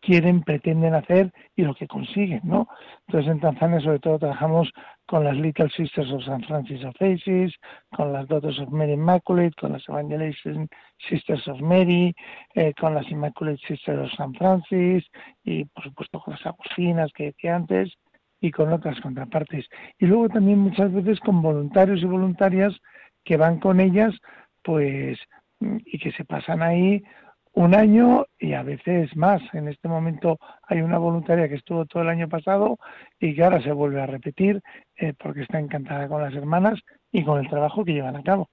quieren, 0.00 0.42
pretenden 0.42 0.94
hacer 0.94 1.32
y 1.56 1.62
lo 1.62 1.74
que 1.74 1.86
consiguen, 1.86 2.40
¿no? 2.44 2.68
Entonces 3.06 3.32
en 3.32 3.40
Tanzania 3.40 3.80
sobre 3.80 3.98
todo 3.98 4.18
trabajamos 4.18 4.72
con 5.06 5.24
las 5.24 5.36
Little 5.36 5.68
Sisters 5.70 6.10
of 6.12 6.20
St. 6.20 6.46
Francis 6.46 6.84
of 6.84 6.94
Assisi, 7.00 7.52
con 7.90 8.12
las 8.12 8.26
Daughters 8.28 8.58
of 8.60 8.70
Mary 8.70 8.92
Immaculate, 8.92 9.54
con 9.60 9.72
las 9.72 9.88
Evangelization 9.88 10.68
Sisters 11.08 11.46
of 11.48 11.60
Mary, 11.60 12.14
eh, 12.54 12.72
con 12.78 12.94
las 12.94 13.10
Immaculate 13.10 13.60
Sisters 13.66 14.00
of 14.00 14.12
St. 14.12 14.38
Francis 14.38 15.04
y 15.44 15.64
por 15.66 15.84
supuesto 15.84 16.20
con 16.20 16.34
las 16.34 16.46
Agustinas 16.46 17.12
que 17.12 17.26
decía 17.26 17.56
antes 17.56 17.92
y 18.40 18.50
con 18.50 18.72
otras 18.72 19.00
contrapartes. 19.00 19.66
Y 19.98 20.06
luego 20.06 20.28
también 20.28 20.58
muchas 20.58 20.92
veces 20.92 21.20
con 21.20 21.42
voluntarios 21.42 22.00
y 22.02 22.06
voluntarias 22.06 22.74
que 23.24 23.36
van 23.36 23.60
con 23.60 23.80
ellas 23.80 24.14
pues 24.62 25.18
y 25.60 25.98
que 25.98 26.12
se 26.12 26.24
pasan 26.24 26.62
ahí 26.62 27.02
un 27.52 27.74
año 27.74 28.26
y 28.38 28.54
a 28.54 28.62
veces 28.62 29.14
más. 29.16 29.42
En 29.52 29.68
este 29.68 29.88
momento 29.88 30.38
hay 30.62 30.80
una 30.80 30.98
voluntaria 30.98 31.48
que 31.48 31.56
estuvo 31.56 31.84
todo 31.86 32.02
el 32.02 32.08
año 32.08 32.28
pasado 32.28 32.78
y 33.18 33.34
que 33.34 33.44
ahora 33.44 33.62
se 33.62 33.72
vuelve 33.72 34.00
a 34.00 34.06
repetir 34.06 34.60
eh, 34.96 35.14
porque 35.18 35.42
está 35.42 35.58
encantada 35.58 36.08
con 36.08 36.22
las 36.22 36.34
hermanas 36.34 36.78
y 37.10 37.24
con 37.24 37.38
el 37.38 37.48
trabajo 37.48 37.84
que 37.84 37.92
llevan 37.92 38.16
a 38.16 38.22
cabo. 38.22 38.48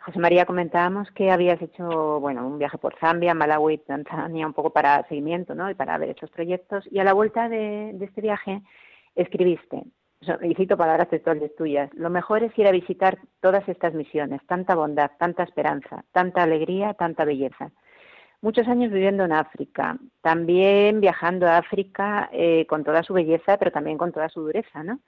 José 0.00 0.20
María, 0.20 0.46
comentábamos 0.46 1.10
que 1.10 1.32
habías 1.32 1.60
hecho 1.60 2.20
bueno 2.20 2.46
un 2.46 2.58
viaje 2.58 2.78
por 2.78 2.96
Zambia, 3.00 3.34
Malawi, 3.34 3.78
Tanzania, 3.78 4.46
un 4.46 4.52
poco 4.52 4.70
para 4.70 5.02
seguimiento 5.08 5.56
¿no? 5.56 5.68
y 5.68 5.74
para 5.74 5.98
ver 5.98 6.10
estos 6.10 6.30
proyectos. 6.30 6.86
Y 6.92 7.00
a 7.00 7.04
la 7.04 7.12
vuelta 7.12 7.48
de 7.48 7.90
este 8.00 8.20
viaje 8.20 8.62
escribiste, 9.16 9.82
y 10.42 10.54
cito 10.54 10.76
palabras 10.76 11.08
textuales 11.08 11.54
tuyas, 11.56 11.92
lo 11.94 12.10
mejor 12.10 12.42
es 12.42 12.58
ir 12.58 12.66
a 12.66 12.72
visitar 12.72 13.18
todas 13.40 13.68
estas 13.68 13.94
misiones, 13.94 14.40
tanta 14.46 14.74
bondad, 14.74 15.10
tanta 15.18 15.42
esperanza, 15.42 16.04
tanta 16.12 16.42
alegría, 16.42 16.94
tanta 16.94 17.24
belleza. 17.24 17.70
Muchos 18.40 18.68
años 18.68 18.92
viviendo 18.92 19.24
en 19.24 19.32
África, 19.32 19.98
también 20.22 21.00
viajando 21.00 21.46
a 21.46 21.58
África 21.58 22.28
eh, 22.32 22.66
con 22.66 22.84
toda 22.84 23.02
su 23.02 23.14
belleza, 23.14 23.56
pero 23.58 23.70
también 23.70 23.98
con 23.98 24.12
toda 24.12 24.28
su 24.28 24.40
dureza, 24.40 24.82
¿no? 24.82 25.00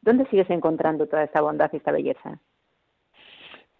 ¿Dónde 0.00 0.26
sigues 0.26 0.48
encontrando 0.50 1.06
toda 1.06 1.24
esta 1.24 1.40
bondad 1.40 1.70
y 1.72 1.76
esta 1.76 1.92
belleza? 1.92 2.38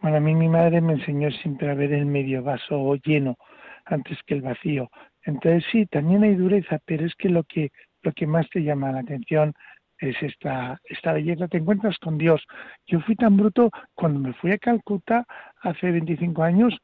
Bueno, 0.00 0.16
a 0.16 0.20
mí 0.20 0.34
mi 0.34 0.48
madre 0.48 0.80
me 0.80 0.94
enseñó 0.94 1.30
siempre 1.30 1.70
a 1.70 1.74
ver 1.74 1.92
el 1.92 2.06
medio 2.06 2.42
vaso 2.42 2.94
lleno 2.96 3.36
antes 3.84 4.18
que 4.26 4.34
el 4.34 4.42
vacío. 4.42 4.90
Entonces 5.22 5.64
sí, 5.70 5.86
también 5.86 6.22
hay 6.22 6.34
dureza, 6.34 6.78
pero 6.84 7.06
es 7.06 7.14
que 7.14 7.28
lo 7.28 7.44
que 7.44 7.70
lo 8.02 8.12
que 8.12 8.26
más 8.26 8.48
te 8.50 8.62
llama 8.62 8.92
la 8.92 9.00
atención 9.00 9.52
es 9.98 10.20
esta, 10.22 10.80
esta 10.84 11.12
belleza, 11.12 11.48
te 11.48 11.58
encuentras 11.58 11.98
con 11.98 12.18
Dios. 12.18 12.44
Yo 12.86 13.00
fui 13.00 13.16
tan 13.16 13.36
bruto, 13.36 13.70
cuando 13.94 14.20
me 14.20 14.34
fui 14.34 14.52
a 14.52 14.58
Calcuta 14.58 15.24
hace 15.62 15.90
25 15.90 16.42
años, 16.42 16.76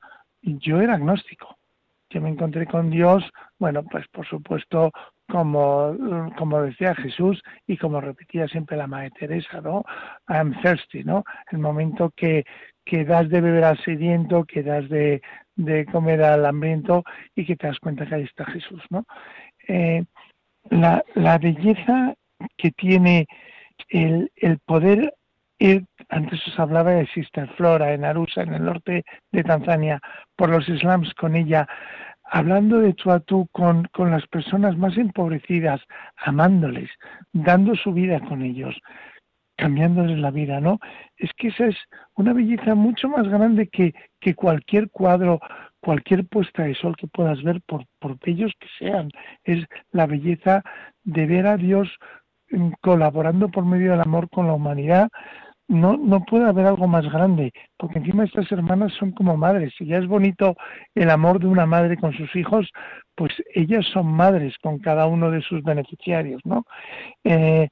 yo 0.42 0.80
era 0.80 0.94
agnóstico. 0.94 1.56
Yo 2.10 2.20
me 2.20 2.28
encontré 2.28 2.66
con 2.66 2.90
Dios, 2.90 3.24
bueno, 3.58 3.82
pues 3.84 4.06
por 4.08 4.26
supuesto, 4.26 4.90
como, 5.28 5.96
como 6.36 6.60
decía 6.60 6.94
Jesús 6.94 7.42
y 7.66 7.78
como 7.78 8.02
repetía 8.02 8.46
siempre 8.48 8.76
la 8.76 8.86
Madre 8.86 9.12
Teresa, 9.18 9.62
¿no? 9.62 9.82
I'm 10.28 10.54
thirsty, 10.60 11.04
¿no? 11.04 11.24
El 11.50 11.58
momento 11.58 12.12
que, 12.14 12.44
que 12.84 13.06
das 13.06 13.30
de 13.30 13.40
beber 13.40 13.64
al 13.64 13.78
sediento, 13.78 14.44
que 14.44 14.62
das 14.62 14.90
de, 14.90 15.22
de 15.56 15.86
comer 15.86 16.22
al 16.22 16.44
hambriento 16.44 17.02
y 17.34 17.46
que 17.46 17.56
te 17.56 17.66
das 17.66 17.78
cuenta 17.78 18.04
que 18.04 18.14
ahí 18.14 18.24
está 18.24 18.44
Jesús, 18.44 18.82
¿no? 18.90 19.06
Eh, 19.66 20.04
la, 20.68 21.02
la 21.14 21.38
belleza 21.38 22.14
que 22.56 22.70
tiene 22.72 23.26
el, 23.88 24.30
el 24.36 24.58
poder 24.60 25.14
ir, 25.58 25.84
antes 26.08 26.46
os 26.48 26.58
hablaba 26.58 26.92
de 26.92 27.06
Sister 27.08 27.48
Flora 27.56 27.92
en 27.92 28.04
Arusa, 28.04 28.42
en 28.42 28.54
el 28.54 28.64
norte 28.64 29.04
de 29.30 29.44
Tanzania, 29.44 30.00
por 30.36 30.50
los 30.50 30.66
slums 30.66 31.14
con 31.14 31.36
ella, 31.36 31.68
hablando 32.24 32.80
de 32.80 32.94
tú 32.94 33.10
a 33.10 33.20
tú 33.20 33.46
con, 33.52 33.84
con 33.92 34.10
las 34.10 34.26
personas 34.26 34.76
más 34.76 34.96
empobrecidas, 34.96 35.80
amándoles, 36.16 36.90
dando 37.32 37.74
su 37.74 37.92
vida 37.92 38.20
con 38.20 38.42
ellos, 38.42 38.74
cambiándoles 39.56 40.18
la 40.18 40.30
vida, 40.30 40.60
¿no? 40.60 40.78
Es 41.16 41.30
que 41.36 41.48
esa 41.48 41.66
es 41.66 41.76
una 42.16 42.32
belleza 42.32 42.74
mucho 42.74 43.08
más 43.08 43.28
grande 43.28 43.68
que, 43.68 43.94
que 44.18 44.34
cualquier 44.34 44.90
cuadro, 44.90 45.40
cualquier 45.80 46.26
puesta 46.26 46.64
de 46.64 46.74
sol 46.74 46.96
que 46.96 47.06
puedas 47.06 47.42
ver, 47.42 47.60
por, 47.66 47.84
por 47.98 48.18
bellos 48.18 48.52
que 48.58 48.68
sean. 48.78 49.10
Es 49.44 49.64
la 49.90 50.06
belleza 50.06 50.62
de 51.04 51.26
ver 51.26 51.46
a 51.46 51.56
Dios 51.56 51.88
colaborando 52.80 53.48
por 53.48 53.64
medio 53.64 53.92
del 53.92 54.00
amor 54.00 54.28
con 54.30 54.46
la 54.46 54.54
humanidad, 54.54 55.08
no, 55.68 55.96
no 55.96 56.20
puede 56.24 56.46
haber 56.46 56.66
algo 56.66 56.86
más 56.86 57.10
grande, 57.10 57.52
porque 57.78 57.98
encima 57.98 58.24
estas 58.24 58.50
hermanas 58.52 58.92
son 58.98 59.12
como 59.12 59.36
madres. 59.36 59.72
Si 59.78 59.86
ya 59.86 59.98
es 59.98 60.06
bonito 60.06 60.54
el 60.94 61.08
amor 61.08 61.40
de 61.40 61.46
una 61.46 61.66
madre 61.66 61.96
con 61.96 62.12
sus 62.12 62.34
hijos, 62.36 62.68
pues 63.14 63.32
ellas 63.54 63.86
son 63.92 64.06
madres 64.06 64.54
con 64.60 64.78
cada 64.78 65.06
uno 65.06 65.30
de 65.30 65.40
sus 65.40 65.62
beneficiarios, 65.62 66.42
¿no? 66.44 66.64
Eh, 67.24 67.68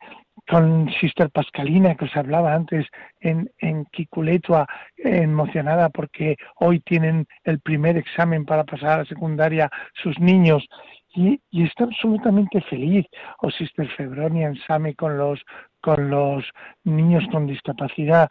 con 0.49 0.91
Sister 1.01 1.31
Pascalina, 1.31 1.95
que 1.95 2.07
os 2.07 2.17
hablaba 2.17 2.55
antes, 2.55 2.87
en, 3.21 3.51
en 3.59 3.85
Kikuletua, 3.87 4.67
emocionada 4.97 5.91
porque 5.91 6.37
hoy 6.57 6.81
tienen 6.81 7.27
el 7.45 7.61
primer 7.61 7.97
examen 7.99 8.47
para 8.47 8.65
pasar 8.65 8.91
a 8.91 8.99
la 8.99 9.05
secundaria 9.05 9.71
sus 10.03 10.19
niños 10.19 10.67
y, 11.15 11.41
está 11.53 11.85
absolutamente 11.85 12.61
feliz. 12.63 13.07
O 13.39 13.51
Sister 13.51 13.89
Febronia 13.97 14.49
en 14.49 14.57
Same 14.67 14.95
con 14.95 15.17
los, 15.19 15.41
con 15.81 16.11
los 16.11 16.45
niños 16.85 17.25
con 17.31 17.47
discapacidad, 17.47 18.29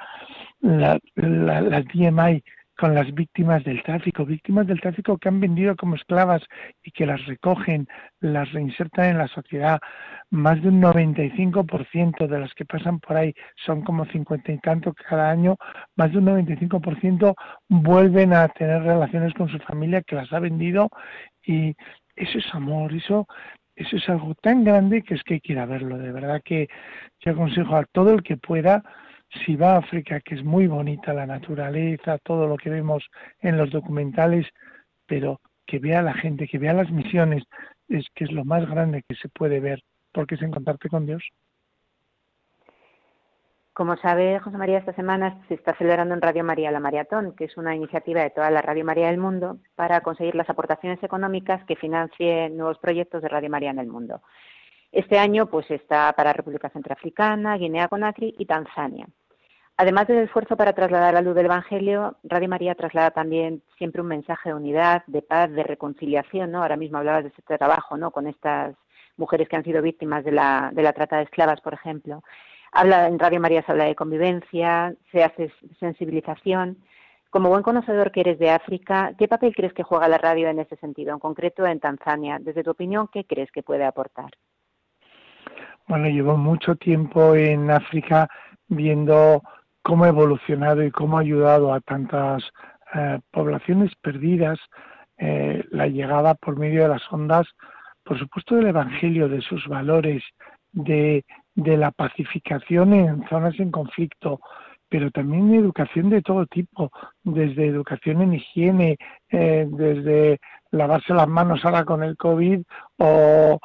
la, 0.61 0.99
la, 1.15 1.61
las 1.61 1.85
DMI 1.85 2.43
con 2.79 2.95
las 2.95 3.13
víctimas 3.13 3.61
del 3.65 3.83
tráfico, 3.83 4.25
víctimas 4.25 4.65
del 4.65 4.79
tráfico 4.79 5.17
que 5.17 5.27
han 5.27 5.41
vendido 5.41 5.75
como 5.75 5.95
esclavas 5.95 6.41
y 6.81 6.91
que 6.91 7.05
las 7.05 7.25
recogen, 7.25 7.89
las 8.21 8.49
reinsertan 8.53 9.09
en 9.09 9.17
la 9.17 9.27
sociedad. 9.27 9.79
Más 10.29 10.61
de 10.61 10.69
un 10.69 10.81
95% 10.81 12.27
de 12.27 12.39
las 12.39 12.53
que 12.53 12.63
pasan 12.63 13.01
por 13.01 13.17
ahí 13.17 13.33
son 13.65 13.81
como 13.81 14.05
50 14.05 14.53
y 14.53 14.59
tanto 14.59 14.93
cada 14.93 15.29
año, 15.29 15.57
más 15.97 16.13
de 16.13 16.19
un 16.19 16.27
95% 16.27 17.35
vuelven 17.67 18.31
a 18.31 18.47
tener 18.47 18.81
relaciones 18.81 19.33
con 19.33 19.49
su 19.49 19.59
familia 19.59 20.01
que 20.01 20.15
las 20.15 20.31
ha 20.31 20.39
vendido 20.39 20.89
y 21.45 21.75
eso 22.19 22.37
es 22.37 22.53
amor, 22.53 22.93
eso, 22.93 23.27
eso 23.75 23.95
es 23.95 24.09
algo 24.09 24.35
tan 24.35 24.63
grande 24.63 25.01
que 25.01 25.15
es 25.15 25.23
que 25.23 25.39
quiera 25.39 25.65
verlo. 25.65 25.97
De 25.97 26.11
verdad 26.11 26.41
que 26.43 26.67
yo 27.21 27.31
aconsejo 27.31 27.75
a 27.75 27.85
todo 27.85 28.13
el 28.13 28.23
que 28.23 28.37
pueda 28.37 28.83
si 29.45 29.55
va 29.55 29.75
a 29.75 29.77
África, 29.77 30.19
que 30.21 30.35
es 30.35 30.43
muy 30.43 30.67
bonita 30.67 31.13
la 31.13 31.25
naturaleza, 31.25 32.17
todo 32.17 32.47
lo 32.47 32.57
que 32.57 32.69
vemos 32.69 33.05
en 33.39 33.57
los 33.57 33.69
documentales, 33.69 34.47
pero 35.05 35.39
que 35.65 35.79
vea 35.79 36.01
la 36.01 36.13
gente, 36.13 36.47
que 36.47 36.57
vea 36.57 36.73
las 36.73 36.91
misiones, 36.91 37.43
es 37.87 38.05
que 38.15 38.23
es 38.23 38.31
lo 38.31 38.43
más 38.43 38.67
grande 38.67 39.03
que 39.07 39.15
se 39.15 39.29
puede 39.29 39.59
ver, 39.59 39.81
porque 40.11 40.35
es 40.35 40.41
encontrarte 40.41 40.89
con 40.89 41.05
Dios. 41.05 41.23
Como 43.79 43.95
sabe 43.95 44.37
José 44.39 44.57
María, 44.57 44.79
esta 44.79 44.91
semana 44.91 45.41
se 45.47 45.53
está 45.53 45.73
celebrando 45.77 46.13
en 46.13 46.19
Radio 46.19 46.43
María 46.43 46.69
la 46.69 46.81
Maratón, 46.81 47.33
que 47.33 47.45
es 47.45 47.55
una 47.55 47.73
iniciativa 47.73 48.21
de 48.21 48.29
toda 48.29 48.51
la 48.51 48.61
Radio 48.61 48.83
María 48.83 49.07
del 49.07 49.19
mundo 49.19 49.59
para 49.77 50.01
conseguir 50.01 50.35
las 50.35 50.49
aportaciones 50.49 51.01
económicas 51.01 51.63
que 51.63 51.77
financien 51.77 52.57
nuevos 52.57 52.77
proyectos 52.77 53.21
de 53.21 53.29
Radio 53.29 53.49
María 53.49 53.69
en 53.69 53.79
el 53.79 53.87
mundo. 53.87 54.21
Este 54.91 55.17
año 55.17 55.45
pues 55.45 55.71
está 55.71 56.11
para 56.11 56.33
República 56.33 56.69
Centroafricana, 56.71 57.55
Guinea-Conakry 57.55 58.35
y 58.37 58.45
Tanzania. 58.45 59.07
Además 59.77 60.07
del 60.07 60.25
esfuerzo 60.25 60.57
para 60.57 60.73
trasladar 60.73 61.13
la 61.13 61.21
luz 61.21 61.35
del 61.35 61.45
Evangelio, 61.45 62.17
Radio 62.23 62.49
María 62.49 62.75
traslada 62.75 63.11
también 63.11 63.63
siempre 63.77 64.01
un 64.01 64.09
mensaje 64.09 64.49
de 64.49 64.55
unidad, 64.55 65.03
de 65.07 65.21
paz, 65.21 65.49
de 65.51 65.63
reconciliación. 65.63 66.53
Ahora 66.53 66.75
mismo 66.75 66.97
hablabas 66.97 67.23
de 67.23 67.29
este 67.29 67.57
trabajo, 67.57 67.95
¿no? 67.95 68.11
Con 68.11 68.27
estas 68.27 68.75
mujeres 69.15 69.47
que 69.47 69.55
han 69.55 69.63
sido 69.63 69.81
víctimas 69.81 70.25
de 70.25 70.33
la, 70.33 70.69
de 70.73 70.83
la 70.83 70.91
trata 70.91 71.15
de 71.15 71.23
esclavas, 71.23 71.61
por 71.61 71.73
ejemplo. 71.73 72.23
Habla 72.71 73.07
en 73.07 73.19
Radio 73.19 73.39
María 73.39 73.63
se 73.63 73.71
habla 73.71 73.85
de 73.85 73.95
convivencia, 73.95 74.93
se 75.11 75.23
hace 75.23 75.51
sensibilización. 75.79 76.77
Como 77.29 77.49
buen 77.49 77.63
conocedor 77.63 78.11
que 78.11 78.21
eres 78.21 78.39
de 78.39 78.49
África, 78.49 79.13
¿qué 79.17 79.27
papel 79.27 79.53
crees 79.55 79.73
que 79.73 79.83
juega 79.83 80.07
la 80.07 80.17
radio 80.17 80.47
en 80.47 80.59
ese 80.59 80.75
sentido, 80.77 81.13
en 81.13 81.19
concreto 81.19 81.65
en 81.65 81.79
Tanzania? 81.79 82.39
Desde 82.39 82.63
tu 82.63 82.71
opinión, 82.71 83.07
¿qué 83.11 83.23
crees 83.25 83.51
que 83.51 83.61
puede 83.61 83.85
aportar? 83.85 84.31
Bueno, 85.87 86.07
llevo 86.07 86.37
mucho 86.37 86.75
tiempo 86.75 87.35
en 87.35 87.69
África 87.69 88.27
viendo 88.67 89.43
cómo 89.81 90.05
ha 90.05 90.09
evolucionado 90.09 90.83
y 90.83 90.91
cómo 90.91 91.17
ha 91.17 91.21
ayudado 91.21 91.73
a 91.73 91.81
tantas 91.81 92.43
eh, 92.93 93.19
poblaciones 93.31 93.91
perdidas 94.01 94.59
eh, 95.17 95.63
la 95.71 95.87
llegada 95.87 96.33
por 96.35 96.57
medio 96.57 96.83
de 96.83 96.89
las 96.89 97.01
ondas, 97.11 97.45
por 98.03 98.17
supuesto, 98.17 98.55
del 98.55 98.67
Evangelio, 98.67 99.27
de 99.27 99.41
sus 99.41 99.67
valores, 99.67 100.23
de, 100.71 101.25
de 101.59 101.77
la 101.77 101.91
pacificación 101.91 102.93
en 102.93 103.27
zonas 103.29 103.59
en 103.59 103.71
conflicto, 103.71 104.39
pero 104.89 105.11
también 105.11 105.53
educación 105.53 106.09
de 106.09 106.21
todo 106.21 106.45
tipo, 106.47 106.91
desde 107.23 107.67
educación 107.67 108.21
en 108.21 108.33
higiene, 108.33 108.97
eh, 109.29 109.67
desde 109.69 110.39
lavarse 110.71 111.13
las 111.13 111.27
manos 111.27 111.63
ahora 111.63 111.83
con 111.83 112.03
el 112.03 112.15
COVID 112.15 112.61
o, 112.97 113.59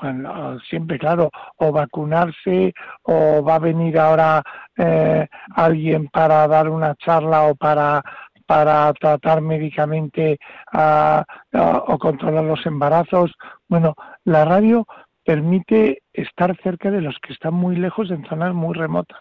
bueno, 0.00 0.58
siempre 0.60 0.98
claro, 0.98 1.30
o 1.56 1.70
vacunarse 1.70 2.72
o 3.02 3.42
va 3.42 3.56
a 3.56 3.60
venir 3.60 3.98
ahora 3.98 4.42
eh, 4.76 5.26
alguien 5.54 6.08
para 6.08 6.46
dar 6.48 6.68
una 6.68 6.94
charla 6.94 7.44
o 7.44 7.54
para 7.54 8.02
para 8.46 8.92
tratar 8.92 9.40
médicamente 9.40 10.38
o 10.72 11.98
controlar 11.98 12.44
los 12.44 12.64
embarazos. 12.64 13.32
Bueno, 13.68 13.94
la 14.24 14.44
radio 14.44 14.86
permite 15.26 16.02
estar 16.12 16.56
cerca 16.62 16.88
de 16.92 17.00
los 17.00 17.16
que 17.18 17.32
están 17.32 17.52
muy 17.52 17.74
lejos 17.74 18.12
en 18.12 18.24
zonas 18.26 18.54
muy 18.54 18.74
remotas. 18.74 19.18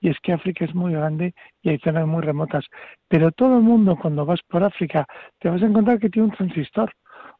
Y 0.00 0.08
es 0.08 0.16
que 0.20 0.32
África 0.32 0.64
es 0.64 0.74
muy 0.74 0.92
grande 0.92 1.32
y 1.62 1.70
hay 1.70 1.78
zonas 1.78 2.08
muy 2.08 2.22
remotas. 2.22 2.64
Pero 3.08 3.30
todo 3.30 3.58
el 3.58 3.62
mundo 3.62 3.96
cuando 3.96 4.26
vas 4.26 4.40
por 4.48 4.64
África 4.64 5.06
te 5.38 5.48
vas 5.48 5.62
a 5.62 5.66
encontrar 5.66 6.00
que 6.00 6.10
tiene 6.10 6.26
un 6.26 6.34
transistor. 6.34 6.92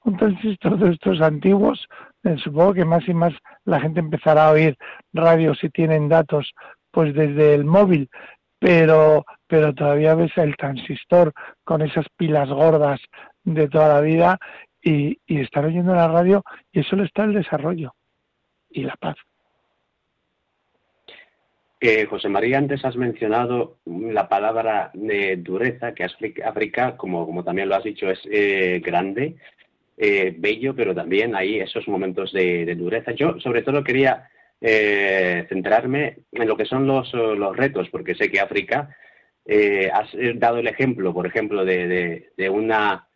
Un 0.05 0.17
transistor 0.17 0.79
de 0.79 0.93
estos 0.93 1.21
antiguos, 1.21 1.89
eh, 2.23 2.37
supongo 2.39 2.75
que 2.75 2.85
más 2.85 3.07
y 3.09 3.15
más 3.15 3.35
la 3.65 3.81
gente 3.81 3.99
empezará 3.99 4.47
a 4.47 4.53
oír 4.53 4.77
radios 5.13 5.59
si 5.59 5.69
tienen 5.71 6.09
datos 6.09 6.53
pues 6.93 7.13
desde 7.15 7.55
el 7.55 7.65
móvil, 7.65 8.09
pero, 8.61 9.25
pero 9.49 9.75
todavía 9.75 10.15
ves 10.15 10.31
el 10.37 10.57
transistor 10.57 11.33
con 11.65 11.83
esas 11.83 12.07
pilas 12.17 12.49
gordas 12.49 13.01
de 13.43 13.69
toda 13.69 13.89
la 13.89 14.01
vida 14.01 14.39
y 14.81 15.19
estar 15.27 15.65
oyendo 15.65 15.95
la 15.95 16.07
radio 16.07 16.45
y 16.71 16.81
eso 16.81 16.95
le 16.95 17.07
está 17.07 17.25
el 17.25 17.35
desarrollo 17.35 17.93
y 18.75 18.83
la 18.83 18.97
paz. 18.97 19.17
Eh, 21.81 22.07
José 22.07 22.29
María, 22.29 22.59
antes 22.59 22.85
has 22.85 22.97
mencionado 22.97 23.77
la 23.85 24.27
palabra 24.29 24.91
de 24.95 25.37
dureza, 25.37 25.93
que 25.93 26.05
África, 26.43 26.97
como, 26.97 27.27
como 27.27 27.45
también 27.45 27.69
lo 27.69 27.77
has 27.77 27.85
dicho, 27.85 28.11
es 28.11 28.21
eh, 28.31 28.81
grande, 28.83 29.37
eh, 29.99 30.35
bello, 30.37 30.75
pero 30.75 30.95
también 30.95 31.37
hay 31.37 31.61
esos 31.61 31.87
momentos 31.87 32.33
de, 32.33 32.75
dureza. 32.75 33.13
Yo, 33.13 33.39
sobre 33.39 33.63
todo, 33.63 33.85
quería 33.85 34.29
centrarme 34.61 36.21
en 36.33 36.49
lo 36.49 36.57
que 36.57 36.65
son 36.65 36.87
los, 36.87 37.13
los, 37.13 37.55
retos, 37.55 37.91
porque 37.91 38.15
sé 38.15 38.31
que 38.31 38.41
África, 38.41 38.97
has 39.93 40.09
dado 40.37 40.57
el 40.57 40.69
ejemplo, 40.69 41.13
por 41.13 41.27
ejemplo, 41.27 41.67
de, 41.67 42.31
de 42.35 42.49
una, 42.49 43.07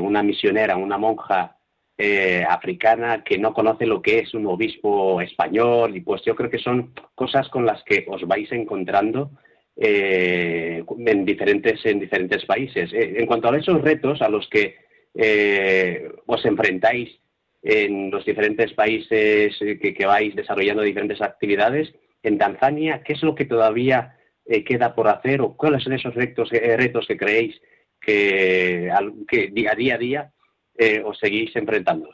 una 0.00 0.22
misionera, 0.22 0.78
una 0.78 0.96
monja 0.96 1.57
eh, 2.00 2.44
africana 2.48 3.24
que 3.24 3.38
no 3.38 3.52
conoce 3.52 3.84
lo 3.84 4.00
que 4.00 4.20
es 4.20 4.32
un 4.32 4.46
obispo 4.46 5.20
español 5.20 5.96
y 5.96 6.00
pues 6.00 6.22
yo 6.24 6.36
creo 6.36 6.48
que 6.48 6.60
son 6.60 6.94
cosas 7.16 7.48
con 7.48 7.66
las 7.66 7.82
que 7.82 8.06
os 8.06 8.24
vais 8.24 8.52
encontrando 8.52 9.32
eh, 9.76 10.84
en 10.96 11.24
diferentes 11.24 11.84
en 11.84 11.98
diferentes 11.98 12.44
países. 12.44 12.92
Eh, 12.92 13.16
en 13.18 13.26
cuanto 13.26 13.50
a 13.50 13.58
esos 13.58 13.82
retos 13.82 14.22
a 14.22 14.28
los 14.28 14.48
que 14.48 14.76
os 16.26 16.44
enfrentáis 16.44 17.18
en 17.64 18.12
los 18.12 18.24
diferentes 18.24 18.72
países 18.74 19.58
que, 19.58 20.06
vais 20.06 20.36
desarrollando 20.36 20.82
diferentes 20.82 21.20
actividades, 21.20 21.92
en 22.22 22.38
Tanzania, 22.38 23.02
¿qué 23.04 23.14
es 23.14 23.22
lo 23.24 23.34
que 23.34 23.44
todavía 23.44 24.16
queda 24.64 24.94
por 24.94 25.08
hacer 25.08 25.40
o 25.40 25.56
cuáles 25.56 25.82
son 25.82 25.94
esos 25.94 26.14
retos, 26.14 26.50
retos 26.50 27.08
que 27.08 27.16
creéis 27.16 27.60
que, 28.00 28.88
que 29.26 29.48
día, 29.48 29.72
a 29.72 29.98
día 29.98 30.32
eh, 30.78 31.02
os 31.04 31.18
seguís 31.18 31.54
enfrentando? 31.56 32.08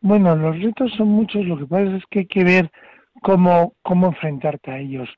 Bueno, 0.00 0.36
los 0.36 0.60
retos 0.62 0.92
son 0.92 1.08
muchos, 1.08 1.44
lo 1.44 1.58
que 1.58 1.66
pasa 1.66 1.96
es 1.96 2.04
que 2.10 2.20
hay 2.20 2.26
que 2.26 2.44
ver 2.44 2.70
cómo, 3.20 3.74
cómo 3.82 4.06
enfrentarte 4.08 4.70
a 4.70 4.78
ellos. 4.78 5.08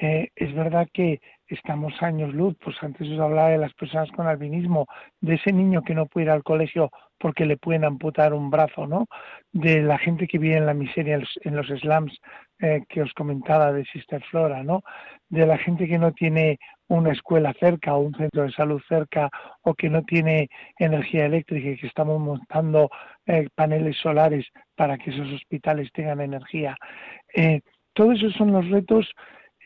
Eh, 0.00 0.30
es 0.36 0.54
verdad 0.54 0.86
que 0.92 1.20
estamos 1.48 1.92
años 2.02 2.32
luz, 2.32 2.56
pues 2.62 2.76
antes 2.82 3.08
os 3.08 3.18
hablaba 3.18 3.48
de 3.48 3.58
las 3.58 3.74
personas 3.74 4.10
con 4.12 4.28
albinismo, 4.28 4.86
de 5.20 5.34
ese 5.34 5.52
niño 5.52 5.82
que 5.82 5.94
no 5.94 6.06
puede 6.06 6.26
ir 6.26 6.30
al 6.30 6.44
colegio 6.44 6.90
porque 7.18 7.46
le 7.46 7.56
pueden 7.56 7.84
amputar 7.84 8.32
un 8.32 8.50
brazo, 8.50 8.86
¿no? 8.86 9.06
De 9.50 9.82
la 9.82 9.98
gente 9.98 10.28
que 10.28 10.38
vive 10.38 10.56
en 10.56 10.66
la 10.66 10.74
miseria 10.74 11.20
en 11.42 11.56
los 11.56 11.66
slums 11.66 12.16
eh, 12.60 12.84
que 12.88 13.02
os 13.02 13.12
comentaba 13.14 13.72
de 13.72 13.84
Sister 13.86 14.22
Flora, 14.30 14.62
¿no? 14.62 14.82
De 15.28 15.46
la 15.46 15.58
gente 15.58 15.88
que 15.88 15.98
no 15.98 16.12
tiene 16.12 16.60
una 16.88 17.12
escuela 17.12 17.54
cerca 17.60 17.94
o 17.94 18.00
un 18.00 18.14
centro 18.14 18.42
de 18.42 18.52
salud 18.52 18.80
cerca 18.88 19.30
o 19.62 19.74
que 19.74 19.90
no 19.90 20.02
tiene 20.02 20.48
energía 20.78 21.26
eléctrica 21.26 21.68
y 21.68 21.76
que 21.76 21.86
estamos 21.86 22.18
montando 22.20 22.90
eh, 23.26 23.48
paneles 23.54 23.96
solares 23.98 24.46
para 24.74 24.96
que 24.98 25.10
esos 25.10 25.30
hospitales 25.32 25.90
tengan 25.92 26.20
energía. 26.20 26.76
Eh, 27.34 27.60
todos 27.92 28.18
esos 28.18 28.34
son 28.34 28.52
los 28.52 28.68
retos, 28.70 29.10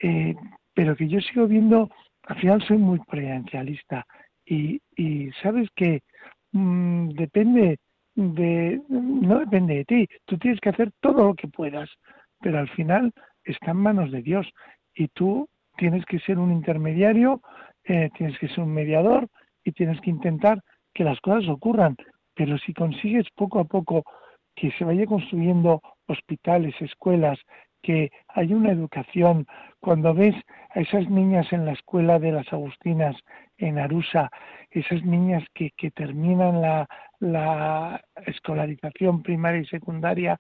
eh, 0.03 0.35
pero 0.75 0.97
que 0.97 1.09
yo 1.09 1.21
sigo 1.21 1.47
viendo, 1.47 1.91
al 2.25 2.41
final 2.41 2.63
soy 2.63 2.79
muy 2.79 2.99
preencialista 3.01 4.05
y, 4.45 4.81
y 4.97 5.31
sabes 5.43 5.69
que 5.77 6.01
mm, 6.53 7.11
depende 7.11 7.79
de, 8.15 8.81
no 8.89 9.39
depende 9.39 9.77
de 9.77 9.85
ti, 9.85 10.09
tú 10.27 10.37
tienes 10.39 10.61
que 10.61 10.71
hacer 10.71 10.91
todo 11.01 11.29
lo 11.29 11.35
que 11.35 11.49
puedas, 11.49 11.89
pero 12.41 12.59
al 12.59 12.69
final 12.71 13.13
está 13.45 13.71
en 13.71 13.79
manos 13.79 14.11
de 14.11 14.23
Dios 14.23 14.49
y 14.95 15.09
tú 15.09 15.49
tienes 15.83 16.07
que 16.07 16.21
ser 16.21 16.39
un 16.39 16.53
intermediario, 16.53 17.43
eh, 17.83 18.09
tienes 18.17 18.39
que 18.39 18.47
ser 18.47 18.61
un 18.61 18.73
mediador 18.73 19.27
y 19.65 19.73
tienes 19.73 20.01
que 20.01 20.11
intentar 20.11 20.63
que 20.95 21.03
las 21.03 21.21
cosas 21.21 21.49
ocurran. 21.49 21.97
Pero 22.37 22.57
si 22.59 22.73
consigues 22.73 23.27
poco 23.35 23.59
a 23.59 23.65
poco 23.65 24.05
que 24.55 24.71
se 24.79 24.85
vaya 24.85 25.07
construyendo 25.07 25.81
hospitales, 26.07 26.73
escuelas, 26.81 27.37
que 27.83 28.13
haya 28.29 28.55
una 28.55 28.71
educación, 28.71 29.45
cuando 29.81 30.15
ves 30.15 30.37
a 30.71 30.79
esas 30.79 31.11
niñas 31.11 31.53
en 31.53 31.65
la 31.65 31.73
escuela 31.73 32.21
de 32.21 32.31
las 32.31 32.53
Agustinas 32.53 33.17
en 33.59 33.81
Arusa, 33.81 34.31
esas 34.71 35.05
niñas 35.05 35.43
que, 35.53 35.73
que 35.77 35.91
terminan 35.91 36.63
la, 36.63 36.87
la 37.19 38.01
escolarización 38.25 39.25
primaria 39.25 39.63
y 39.63 39.67
secundaria 39.67 40.39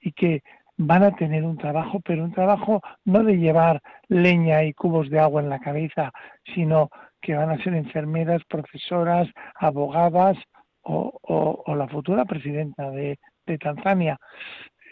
y 0.00 0.10
que 0.10 0.42
van 0.82 1.02
a 1.02 1.14
tener 1.14 1.44
un 1.44 1.58
trabajo, 1.58 2.00
pero 2.00 2.24
un 2.24 2.32
trabajo 2.32 2.80
no 3.04 3.22
de 3.22 3.36
llevar 3.36 3.82
leña 4.08 4.64
y 4.64 4.72
cubos 4.72 5.10
de 5.10 5.20
agua 5.20 5.42
en 5.42 5.50
la 5.50 5.58
cabeza, 5.58 6.10
sino 6.54 6.88
que 7.20 7.34
van 7.34 7.50
a 7.50 7.62
ser 7.62 7.74
enfermeras, 7.74 8.42
profesoras, 8.48 9.28
abogadas 9.56 10.38
o, 10.82 11.62
la 11.76 11.86
futura 11.86 12.24
presidenta 12.24 12.90
de, 12.90 13.18
Tanzania. 13.58 14.16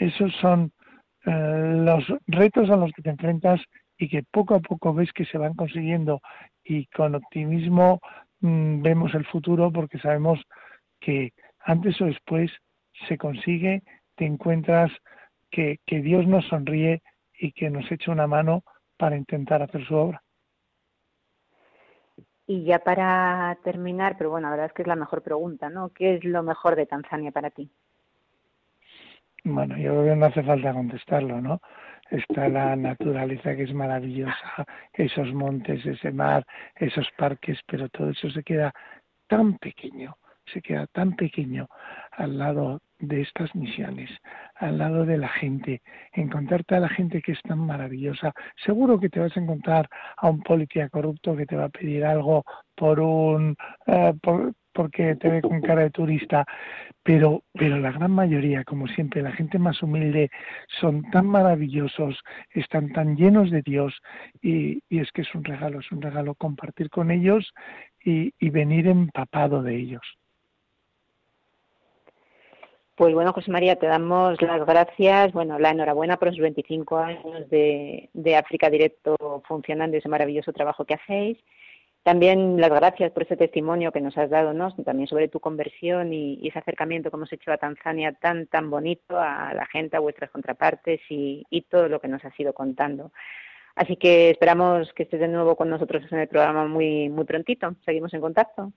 Esos 0.00 0.34
son 0.40 0.72
eh, 1.24 1.30
los 1.30 2.04
retos 2.26 2.68
a 2.70 2.76
los 2.76 2.90
que 2.92 3.02
te 3.02 3.10
enfrentas 3.10 3.60
y 3.96 4.08
que 4.08 4.24
poco 4.24 4.56
a 4.56 4.60
poco 4.60 4.92
ves 4.92 5.12
que 5.12 5.24
se 5.24 5.38
van 5.38 5.54
consiguiendo 5.54 6.20
y 6.64 6.86
con 6.86 7.14
optimismo 7.14 8.00
mm, 8.40 8.82
vemos 8.82 9.14
el 9.14 9.24
futuro 9.26 9.70
porque 9.72 10.00
sabemos 10.00 10.40
que 10.98 11.30
antes 11.60 12.00
o 12.00 12.06
después 12.06 12.50
se 13.06 13.16
consigue, 13.16 13.82
te 14.16 14.26
encuentras 14.26 14.90
que, 15.50 15.78
Dios 15.86 16.26
nos 16.26 16.46
sonríe 16.46 17.02
y 17.38 17.52
que 17.52 17.70
nos 17.70 17.90
eche 17.90 18.10
una 18.10 18.26
mano 18.26 18.62
para 18.96 19.16
intentar 19.16 19.62
hacer 19.62 19.84
su 19.86 19.94
obra. 19.94 20.22
Y 22.46 22.64
ya 22.64 22.78
para 22.78 23.58
terminar, 23.62 24.16
pero 24.16 24.30
bueno, 24.30 24.46
la 24.46 24.52
verdad 24.52 24.66
es 24.66 24.72
que 24.72 24.82
es 24.82 24.88
la 24.88 24.96
mejor 24.96 25.22
pregunta, 25.22 25.68
¿no? 25.68 25.90
¿Qué 25.90 26.14
es 26.14 26.24
lo 26.24 26.42
mejor 26.42 26.76
de 26.76 26.86
Tanzania 26.86 27.30
para 27.30 27.50
ti? 27.50 27.70
Bueno, 29.44 29.76
yo 29.76 29.92
creo 29.92 30.04
que 30.04 30.16
no 30.16 30.26
hace 30.26 30.42
falta 30.42 30.72
contestarlo, 30.72 31.40
¿no? 31.40 31.60
Está 32.10 32.48
la 32.48 32.74
naturaleza 32.76 33.54
que 33.54 33.64
es 33.64 33.74
maravillosa, 33.74 34.66
esos 34.94 35.32
montes, 35.34 35.84
ese 35.84 36.10
mar, 36.10 36.44
esos 36.76 37.08
parques, 37.16 37.60
pero 37.66 37.88
todo 37.90 38.10
eso 38.10 38.30
se 38.30 38.42
queda 38.42 38.72
tan 39.26 39.58
pequeño, 39.58 40.16
se 40.46 40.62
queda 40.62 40.86
tan 40.86 41.16
pequeño 41.16 41.68
al 42.18 42.36
lado 42.36 42.80
de 42.98 43.20
estas 43.22 43.54
misiones, 43.54 44.10
al 44.56 44.78
lado 44.78 45.04
de 45.06 45.18
la 45.18 45.28
gente, 45.28 45.82
encontrarte 46.12 46.74
a 46.74 46.80
la 46.80 46.88
gente 46.88 47.22
que 47.22 47.32
es 47.32 47.42
tan 47.42 47.60
maravillosa. 47.60 48.32
Seguro 48.64 48.98
que 48.98 49.08
te 49.08 49.20
vas 49.20 49.36
a 49.36 49.40
encontrar 49.40 49.88
a 50.16 50.28
un 50.28 50.42
policía 50.42 50.88
corrupto 50.88 51.36
que 51.36 51.46
te 51.46 51.56
va 51.56 51.66
a 51.66 51.68
pedir 51.68 52.04
algo 52.04 52.44
por 52.74 52.98
un 53.00 53.56
eh, 53.86 54.12
porque 54.72 55.16
te 55.16 55.28
ve 55.28 55.42
con 55.42 55.60
cara 55.60 55.82
de 55.82 55.90
turista, 55.90 56.44
pero 57.02 57.42
pero 57.52 57.78
la 57.78 57.92
gran 57.92 58.12
mayoría, 58.12 58.64
como 58.64 58.86
siempre, 58.88 59.22
la 59.22 59.32
gente 59.32 59.58
más 59.58 59.82
humilde 59.82 60.30
son 60.80 61.02
tan 61.10 61.26
maravillosos, 61.26 62.20
están 62.50 62.92
tan 62.92 63.16
llenos 63.16 63.50
de 63.50 63.62
Dios 63.62 63.94
y, 64.42 64.82
y 64.88 65.00
es 65.00 65.10
que 65.12 65.22
es 65.22 65.34
un 65.34 65.44
regalo, 65.44 65.80
es 65.80 65.90
un 65.92 66.02
regalo 66.02 66.34
compartir 66.34 66.90
con 66.90 67.10
ellos 67.10 67.52
y, 68.04 68.32
y 68.38 68.50
venir 68.50 68.86
empapado 68.88 69.62
de 69.62 69.76
ellos. 69.76 70.18
Pues 72.98 73.14
bueno, 73.14 73.32
José 73.32 73.52
María, 73.52 73.76
te 73.76 73.86
damos 73.86 74.42
las 74.42 74.66
gracias, 74.66 75.32
bueno, 75.32 75.56
la 75.60 75.70
enhorabuena 75.70 76.16
por 76.16 76.28
los 76.28 76.38
25 76.38 76.96
años 76.98 77.48
de, 77.48 78.36
África 78.36 78.68
Directo 78.70 79.16
funcionando 79.46 79.94
y 79.96 80.00
ese 80.00 80.08
maravilloso 80.08 80.52
trabajo 80.52 80.84
que 80.84 80.94
hacéis. 80.94 81.38
También 82.02 82.60
las 82.60 82.70
gracias 82.70 83.12
por 83.12 83.22
ese 83.22 83.36
testimonio 83.36 83.92
que 83.92 84.00
nos 84.00 84.18
has 84.18 84.30
dado, 84.30 84.52
¿no? 84.52 84.74
También 84.84 85.06
sobre 85.06 85.28
tu 85.28 85.38
conversión 85.38 86.12
y, 86.12 86.44
ese 86.48 86.58
acercamiento 86.58 87.08
que 87.08 87.16
hemos 87.16 87.32
hecho 87.32 87.52
a 87.52 87.58
Tanzania 87.58 88.14
tan, 88.14 88.48
tan 88.48 88.68
bonito, 88.68 89.16
a 89.16 89.54
la 89.54 89.66
gente, 89.66 89.96
a 89.96 90.00
vuestras 90.00 90.30
contrapartes 90.30 91.00
y, 91.08 91.46
y 91.50 91.62
todo 91.62 91.88
lo 91.88 92.00
que 92.00 92.08
nos 92.08 92.24
has 92.24 92.38
ido 92.40 92.52
contando. 92.52 93.12
Así 93.76 93.94
que 93.94 94.30
esperamos 94.30 94.92
que 94.92 95.04
estés 95.04 95.20
de 95.20 95.28
nuevo 95.28 95.54
con 95.54 95.70
nosotros 95.70 96.02
en 96.10 96.18
el 96.18 96.26
programa 96.26 96.66
muy, 96.66 97.08
muy 97.10 97.24
prontito. 97.26 97.76
Seguimos 97.84 98.12
en 98.12 98.22
contacto. 98.22 98.72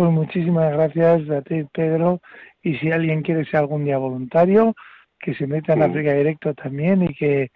Pues 0.00 0.12
muchísimas 0.12 0.72
gracias 0.72 1.28
a 1.28 1.42
ti, 1.42 1.62
Pedro. 1.74 2.22
Y 2.62 2.74
si 2.78 2.90
alguien 2.90 3.20
quiere 3.20 3.44
ser 3.44 3.56
algún 3.56 3.84
día 3.84 3.98
voluntario, 3.98 4.74
que 5.18 5.34
se 5.34 5.46
meta 5.46 5.74
en 5.74 5.82
África 5.82 6.14
Directo 6.14 6.54
también 6.54 7.02
y 7.02 7.14
que, 7.14 7.50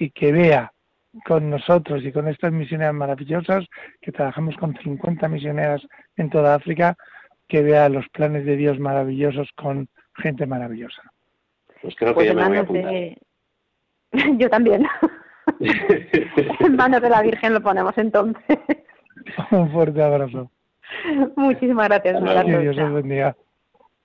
y 0.00 0.10
que 0.10 0.32
vea 0.32 0.72
con 1.24 1.48
nosotros 1.48 2.02
y 2.02 2.10
con 2.10 2.26
estas 2.26 2.50
misioneras 2.50 2.94
maravillosas, 2.94 3.64
que 4.00 4.10
trabajamos 4.10 4.56
con 4.56 4.76
50 4.76 5.28
misioneras 5.28 5.86
en 6.16 6.30
toda 6.30 6.56
África, 6.56 6.96
que 7.46 7.62
vea 7.62 7.88
los 7.88 8.08
planes 8.08 8.44
de 8.44 8.56
Dios 8.56 8.80
maravillosos 8.80 9.48
con 9.54 9.88
gente 10.16 10.46
maravillosa. 10.46 11.00
Pues 11.80 11.94
creo 11.94 12.10
que 12.10 12.14
pues 12.14 12.26
ya 12.26 12.34
me 12.34 12.48
voy 12.48 12.56
a 12.56 12.60
apuntar. 12.62 12.90
De... 12.90 13.18
Yo 14.38 14.50
también. 14.50 14.84
en 16.58 16.74
manos 16.74 17.00
de 17.00 17.10
la 17.10 17.22
Virgen 17.22 17.54
lo 17.54 17.62
ponemos 17.62 17.96
entonces. 17.98 18.42
Un 19.52 19.70
fuerte 19.70 20.02
abrazo. 20.02 20.50
Muchísimas 21.36 21.88
gracias. 21.88 22.22
Dios 22.22 22.92
bendiga. 22.92 23.36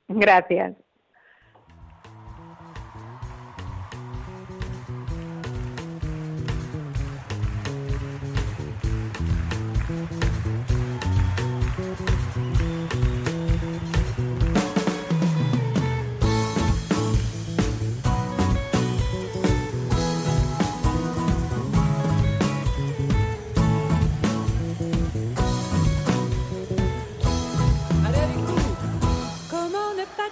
Gracias. 0.08 0.76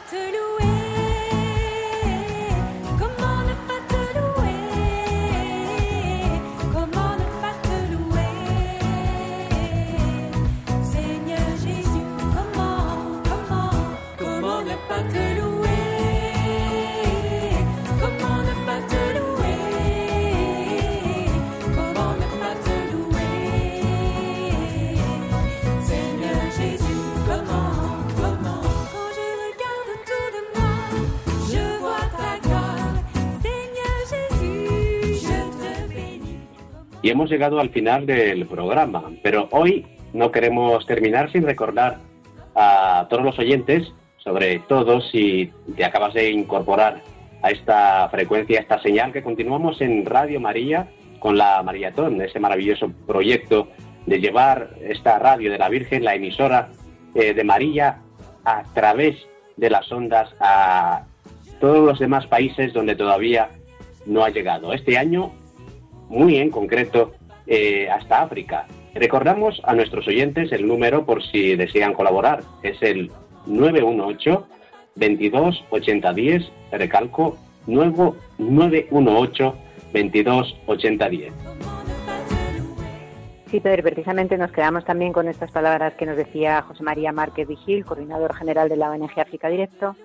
Te 0.09 0.15
louer, 0.15 0.63
comment 2.97 3.39
ne 3.43 3.53
pas 3.67 3.81
te 3.89 4.01
louer, 4.17 4.61
comment 6.71 7.13
ne 7.17 7.27
pas 7.41 7.55
te 7.61 7.77
louer, 7.91 8.35
Seigneur 10.81 11.47
Jésus, 11.61 12.07
comment, 12.35 12.87
comment, 13.25 13.75
comment 14.17 14.61
ne 14.61 14.75
pas 14.87 15.03
te 15.11 15.17
louer. 15.17 15.36
Y 37.07 37.09
hemos 37.09 37.29
llegado 37.29 37.61
al 37.61 37.69
final 37.69 38.05
del 38.05 38.45
programa, 38.47 39.11
pero 39.23 39.47
hoy 39.51 39.85
no 40.11 40.29
queremos 40.29 40.85
terminar 40.85 41.31
sin 41.31 41.43
recordar 41.43 41.99
a 42.53 43.07
todos 43.09 43.23
los 43.23 43.39
oyentes, 43.39 43.93
sobre 44.17 44.59
todo 44.67 44.99
si 44.99 45.49
te 45.77 45.85
acabas 45.85 46.13
de 46.15 46.31
incorporar 46.31 47.01
a 47.43 47.51
esta 47.51 48.09
frecuencia, 48.09 48.59
a 48.59 48.61
esta 48.61 48.81
señal, 48.81 49.13
que 49.13 49.23
continuamos 49.23 49.79
en 49.79 50.05
Radio 50.05 50.41
María 50.41 50.89
con 51.19 51.37
la 51.37 51.63
Maratón, 51.63 52.21
ese 52.21 52.41
maravilloso 52.41 52.91
proyecto 53.07 53.69
de 54.05 54.19
llevar 54.19 54.71
esta 54.81 55.17
radio 55.17 55.49
de 55.49 55.59
la 55.59 55.69
Virgen, 55.69 56.03
la 56.03 56.15
emisora 56.15 56.71
eh, 57.15 57.33
de 57.33 57.43
María, 57.45 58.01
a 58.43 58.63
través 58.73 59.15
de 59.55 59.69
las 59.69 59.89
ondas 59.93 60.35
a 60.41 61.05
todos 61.61 61.85
los 61.85 61.99
demás 61.99 62.27
países 62.27 62.73
donde 62.73 62.97
todavía 62.97 63.51
no 64.05 64.25
ha 64.25 64.29
llegado. 64.29 64.73
Este 64.73 64.97
año 64.97 65.31
muy 66.09 66.37
en 66.37 66.49
concreto 66.49 67.13
eh, 67.45 67.89
hasta 67.89 68.21
África. 68.21 68.65
Recordamos 68.93 69.61
a 69.63 69.73
nuestros 69.73 70.07
oyentes 70.07 70.51
el 70.51 70.67
número 70.67 71.05
por 71.05 71.23
si 71.23 71.55
desean 71.55 71.93
colaborar. 71.93 72.43
Es 72.63 72.81
el 72.81 73.11
918 73.45 74.47
22 74.95 75.65
80 75.69 76.13
10, 76.13 76.51
recalco, 76.71 77.37
nuevo 77.67 78.15
918 78.39 79.55
22 79.93 80.57
80 80.65 81.09
10. 81.09 81.33
Sí, 83.49 83.61
Pedro, 83.61 83.83
precisamente 83.83 84.37
nos 84.37 84.51
quedamos 84.51 84.83
también 84.83 85.13
con 85.13 85.29
estas 85.29 85.51
palabras 85.51 85.93
que 85.93 86.05
nos 86.05 86.17
decía 86.17 86.61
José 86.63 86.83
María 86.83 87.13
Márquez 87.13 87.47
Vigil, 87.47 87.85
coordinador 87.85 88.35
general 88.35 88.67
de 88.67 88.75
la 88.75 88.89
ONG 88.91 89.17
África 89.17 89.47
Directo, 89.47 89.95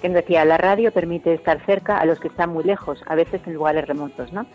que 0.00 0.08
nos 0.08 0.16
decía, 0.16 0.46
la 0.46 0.56
radio 0.56 0.92
permite 0.92 1.34
estar 1.34 1.64
cerca 1.66 1.98
a 1.98 2.06
los 2.06 2.18
que 2.20 2.28
están 2.28 2.50
muy 2.50 2.64
lejos, 2.64 3.02
a 3.06 3.14
veces 3.14 3.42
en 3.46 3.52
lugares 3.52 3.86
remotos, 3.86 4.32
¿no? 4.32 4.46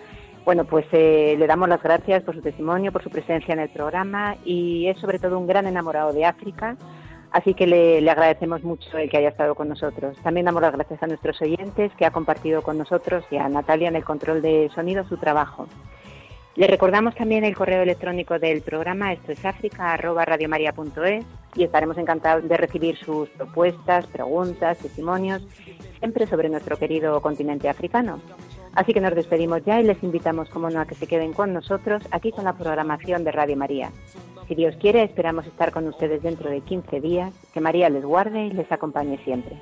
Bueno, 0.43 0.65
pues 0.65 0.85
eh, 0.91 1.35
le 1.37 1.45
damos 1.45 1.69
las 1.69 1.83
gracias 1.83 2.23
por 2.23 2.33
su 2.35 2.41
testimonio, 2.41 2.91
por 2.91 3.03
su 3.03 3.11
presencia 3.11 3.53
en 3.53 3.59
el 3.59 3.69
programa 3.69 4.37
y 4.43 4.87
es 4.87 4.97
sobre 4.97 5.19
todo 5.19 5.37
un 5.37 5.45
gran 5.45 5.67
enamorado 5.67 6.13
de 6.13 6.25
África, 6.25 6.77
así 7.31 7.53
que 7.53 7.67
le, 7.67 8.09
agradecemos 8.09 8.63
mucho 8.63 8.97
el 8.97 9.07
que 9.09 9.17
haya 9.17 9.29
estado 9.29 9.53
con 9.53 9.69
nosotros. 9.69 10.17
También 10.23 10.47
damos 10.47 10.63
las 10.63 10.73
gracias 10.73 11.01
a 11.03 11.07
nuestros 11.07 11.39
oyentes 11.43 11.91
que 11.95 12.05
ha 12.05 12.11
compartido 12.11 12.63
con 12.63 12.79
nosotros 12.79 13.23
y 13.29 13.37
a 13.37 13.47
Natalia 13.49 13.89
en 13.89 13.95
el 13.95 14.03
control 14.03 14.41
de 14.41 14.71
sonido 14.73 15.03
su 15.05 15.17
trabajo. 15.17 15.67
Le 16.55 16.67
recordamos 16.67 17.15
también 17.15 17.45
el 17.45 17.55
correo 17.55 17.83
electrónico 17.83 18.39
del 18.39 18.61
programa, 18.61 19.13
esto 19.13 19.31
es 19.31 19.45
africa.radiomaria.es 19.45 21.23
y 21.55 21.63
estaremos 21.63 21.97
encantados 21.97 22.49
de 22.49 22.57
recibir 22.57 22.97
sus 22.97 23.29
propuestas, 23.29 24.07
preguntas, 24.07 24.79
testimonios, 24.79 25.43
siempre 25.99 26.25
sobre 26.25 26.49
nuestro 26.49 26.77
querido 26.77 27.21
continente 27.21 27.69
africano. 27.69 28.19
Así 28.73 28.93
que 28.93 29.01
nos 29.01 29.15
despedimos 29.15 29.63
ya 29.65 29.79
y 29.79 29.83
les 29.83 30.01
invitamos, 30.01 30.49
como 30.49 30.69
no, 30.69 30.79
a 30.79 30.85
que 30.85 30.95
se 30.95 31.07
queden 31.07 31.33
con 31.33 31.53
nosotros 31.53 32.03
aquí 32.11 32.31
con 32.31 32.45
la 32.45 32.53
programación 32.53 33.23
de 33.23 33.31
Radio 33.31 33.57
María. 33.57 33.91
Si 34.47 34.55
Dios 34.55 34.75
quiere, 34.77 35.03
esperamos 35.03 35.45
estar 35.45 35.71
con 35.71 35.87
ustedes 35.87 36.23
dentro 36.23 36.49
de 36.49 36.61
15 36.61 37.01
días. 37.01 37.33
Que 37.53 37.61
María 37.61 37.89
les 37.89 38.03
guarde 38.03 38.45
y 38.45 38.51
les 38.51 38.71
acompañe 38.71 39.17
siempre. 39.23 39.61